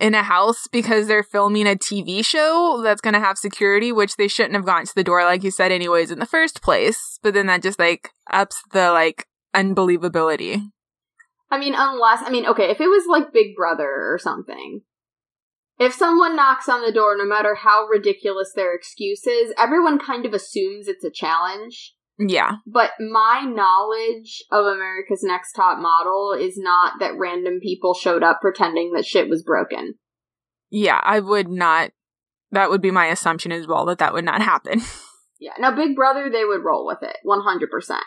[0.00, 4.16] in a house because they're filming a TV show that's going to have security, which
[4.16, 7.18] they shouldn't have gone to the door, like you said, anyways, in the first place.
[7.22, 10.62] But then that just like ups the like unbelievability.
[11.50, 14.80] I mean, unless, I mean, okay, if it was like Big Brother or something,
[15.78, 20.24] if someone knocks on the door, no matter how ridiculous their excuse is, everyone kind
[20.24, 21.92] of assumes it's a challenge.
[22.18, 22.56] Yeah.
[22.66, 28.40] But my knowledge of America's Next Top Model is not that random people showed up
[28.40, 29.94] pretending that shit was broken.
[30.70, 31.90] Yeah, I would not.
[32.52, 34.80] That would be my assumption as well that that would not happen.
[35.38, 35.52] yeah.
[35.58, 38.00] Now, Big Brother, they would roll with it 100%.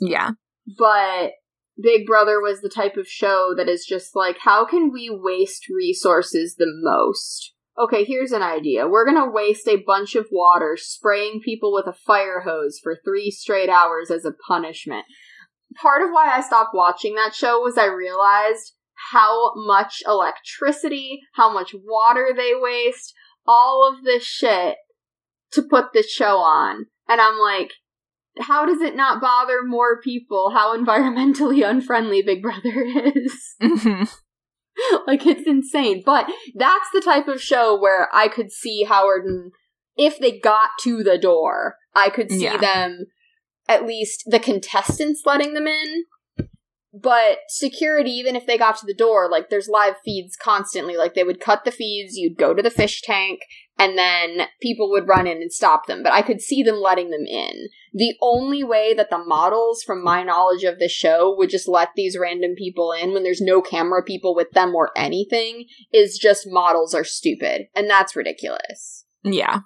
[0.00, 0.30] Yeah.
[0.78, 1.32] But
[1.80, 5.66] Big Brother was the type of show that is just like, how can we waste
[5.68, 7.54] resources the most?
[7.80, 8.88] Okay, here's an idea.
[8.88, 13.30] We're gonna waste a bunch of water spraying people with a fire hose for three
[13.30, 15.04] straight hours as a punishment.
[15.76, 18.74] Part of why I stopped watching that show was I realized
[19.12, 23.14] how much electricity, how much water they waste,
[23.46, 24.76] all of this shit
[25.52, 26.86] to put this show on.
[27.08, 27.72] And I'm like,
[28.38, 32.84] how does it not bother more people how environmentally unfriendly Big Brother
[33.14, 33.54] is?
[33.60, 34.04] Mm-hmm.
[35.06, 36.02] Like it's insane.
[36.04, 39.52] But that's the type of show where I could see Howard and
[39.96, 42.56] if they got to the door, I could see yeah.
[42.56, 43.06] them
[43.68, 46.04] at least the contestants letting them in.
[46.92, 50.96] But security, even if they got to the door, like there's live feeds constantly.
[50.96, 53.42] Like they would cut the feeds, you'd go to the fish tank,
[53.78, 56.02] and then people would run in and stop them.
[56.02, 57.68] But I could see them letting them in.
[57.94, 61.90] The only way that the models, from my knowledge of the show, would just let
[61.94, 66.42] these random people in when there's no camera people with them or anything is just
[66.46, 67.68] models are stupid.
[67.74, 69.06] And that's ridiculous.
[69.22, 69.60] Yeah.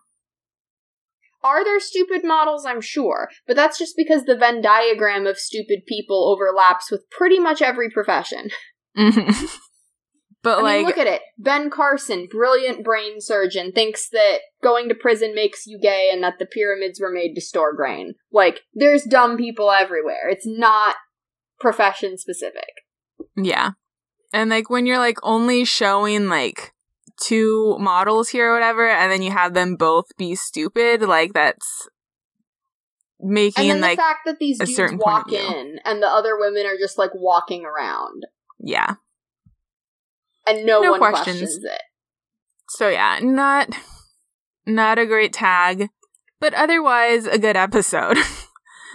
[1.44, 2.64] Are there stupid models?
[2.66, 3.28] I'm sure.
[3.46, 7.90] But that's just because the Venn diagram of stupid people overlaps with pretty much every
[7.90, 8.48] profession.
[8.98, 9.44] Mm-hmm.
[10.44, 11.22] But I like, mean, look at it.
[11.38, 16.38] Ben Carson, brilliant brain surgeon, thinks that going to prison makes you gay and that
[16.38, 18.12] the pyramids were made to store grain.
[18.30, 20.28] Like, there's dumb people everywhere.
[20.28, 20.96] It's not
[21.58, 22.68] profession specific.
[23.34, 23.70] Yeah.
[24.34, 26.73] And like when you're like only showing like
[27.20, 31.88] two models here or whatever, and then you have them both be stupid, like that's
[33.20, 36.66] making and then like the fact that these dudes walk in and the other women
[36.66, 38.26] are just like walking around.
[38.58, 38.96] Yeah
[40.46, 41.40] and no, no one questions.
[41.40, 41.82] questions it.
[42.68, 43.68] So yeah, not
[44.66, 45.88] not a great tag.
[46.40, 48.18] but otherwise a good episode.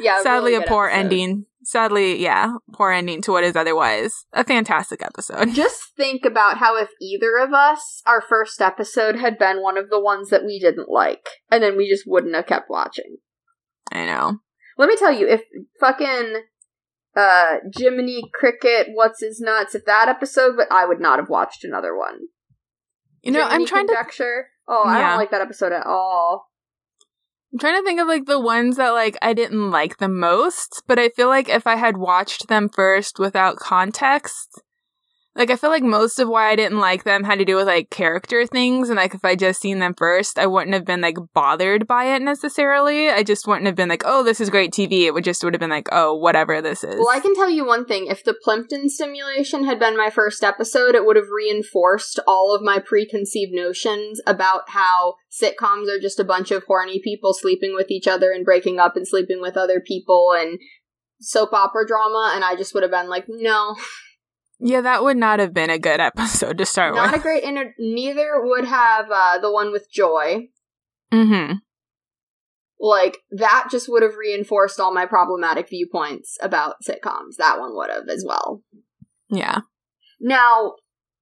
[0.02, 0.98] Yeah, Sadly, really a poor episode.
[0.98, 1.46] ending.
[1.64, 5.50] Sadly, yeah, poor ending to what is otherwise a fantastic episode.
[5.54, 9.90] Just think about how if either of us, our first episode had been one of
[9.90, 13.18] the ones that we didn't like, and then we just wouldn't have kept watching.
[13.92, 14.40] I know.
[14.78, 15.42] Let me tell you, if
[15.80, 16.44] fucking
[17.16, 21.66] uh Jiminy Cricket, what's his nuts, if that episode, but I would not have watched
[21.66, 22.20] another one.
[23.22, 24.48] You know, I'm Jiminy trying to conjecture.
[24.68, 26.49] Oh, I don't like that episode at all.
[27.52, 30.84] I'm trying to think of like the ones that like I didn't like the most,
[30.88, 34.62] but I feel like if I had watched them first without context,
[35.36, 37.68] like I feel like most of why I didn't like them had to do with
[37.68, 41.02] like character things and like if I just seen them first, I wouldn't have been
[41.02, 43.10] like bothered by it necessarily.
[43.10, 45.54] I just wouldn't have been like, "Oh, this is great TV." It would just would
[45.54, 48.08] have been like, "Oh, whatever this is." Well, I can tell you one thing.
[48.08, 52.62] If the Plimpton stimulation had been my first episode, it would have reinforced all of
[52.62, 57.92] my preconceived notions about how sitcoms are just a bunch of horny people sleeping with
[57.92, 60.60] each other and breaking up and sleeping with other people and
[61.22, 62.32] soap opera drama.
[62.34, 63.76] And I just would have been like, no,
[64.60, 67.22] yeah, that would not have been a good episode to start not a with.
[67.24, 67.44] great.
[67.44, 70.50] Inter- neither would have uh, the one with Joy.
[71.14, 71.60] mhm.
[72.82, 77.36] Like that just would have reinforced all my problematic viewpoints about sitcoms.
[77.38, 78.64] That one would have as well.
[79.30, 79.60] Yeah.
[80.22, 80.76] Now,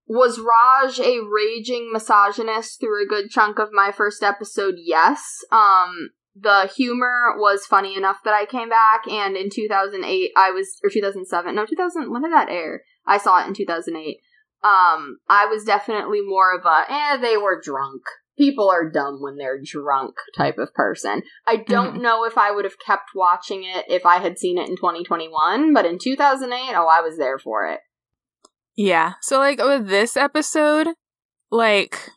[0.08, 4.76] was Raj a raging misogynist through a good chunk of my first episode?
[4.78, 5.40] Yes.
[5.52, 6.10] Um,
[6.40, 10.90] the humor was funny enough that I came back, and in 2008, I was, or
[10.92, 12.84] 2007, no, 2000, when did that air?
[13.08, 14.18] I saw it in 2008.
[14.64, 18.02] Um, I was definitely more of a, eh, they were drunk.
[18.38, 21.24] People are dumb when they're drunk type of person.
[21.48, 24.70] I don't know if I would have kept watching it if I had seen it
[24.70, 27.80] in 2021, but in 2008, oh, I was there for it.
[28.76, 29.14] Yeah.
[29.22, 30.90] So like with this episode,
[31.50, 32.10] like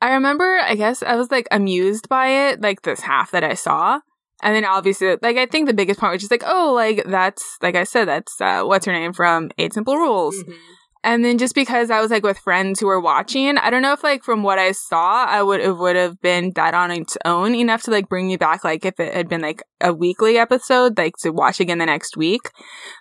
[0.00, 3.54] I remember I guess I was like amused by it, like this half that I
[3.54, 4.00] saw.
[4.42, 7.58] And then obviously like I think the biggest part was just like, oh, like that's
[7.62, 10.36] like I said, that's uh what's her name from Eight Simple Rules.
[10.42, 10.54] Mhm.
[11.02, 13.94] And then just because I was like with friends who were watching, I don't know
[13.94, 17.16] if like from what I saw, I would it would have been that on its
[17.24, 20.36] own enough to like bring me back like if it had been like a weekly
[20.36, 22.50] episode, like to watch again the next week.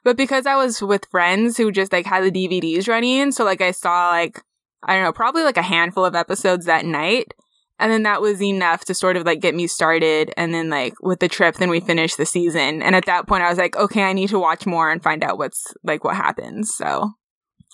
[0.06, 3.61] But because I was with friends who just like had the DVDs running, so like
[3.61, 4.41] I saw like
[4.84, 7.34] I don't know, probably like a handful of episodes that night.
[7.80, 10.34] And then that was enough to sort of like get me started.
[10.38, 12.81] And then like with the trip, then we finished the season.
[12.81, 15.23] And at that point I was like, okay, I need to watch more and find
[15.23, 16.76] out what's like what happens.
[16.76, 17.11] So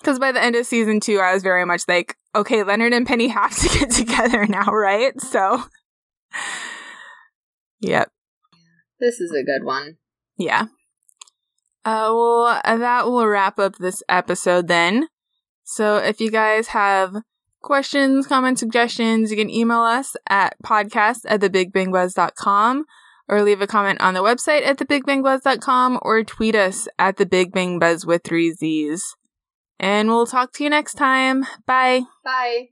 [0.00, 3.06] because by the end of season two, I was very much like, okay, Leonard and
[3.06, 5.18] Penny have to get together now, right?
[5.20, 5.64] So,
[7.80, 8.10] yep,
[9.00, 9.96] This is a good one.
[10.36, 10.66] yeah.
[11.84, 15.06] Uh, well, that will wrap up this episode then.
[15.62, 17.14] So, if you guys have
[17.66, 22.84] questions, comments, suggestions, you can email us at podcast at thebigbangbuzz.com
[23.28, 28.22] or leave a comment on the website at thebigbangbuzz.com or tweet us at thebigbangbuzz with
[28.24, 29.14] three Z's.
[29.78, 31.44] And we'll talk to you next time.
[31.66, 32.02] Bye.
[32.24, 32.68] Bye.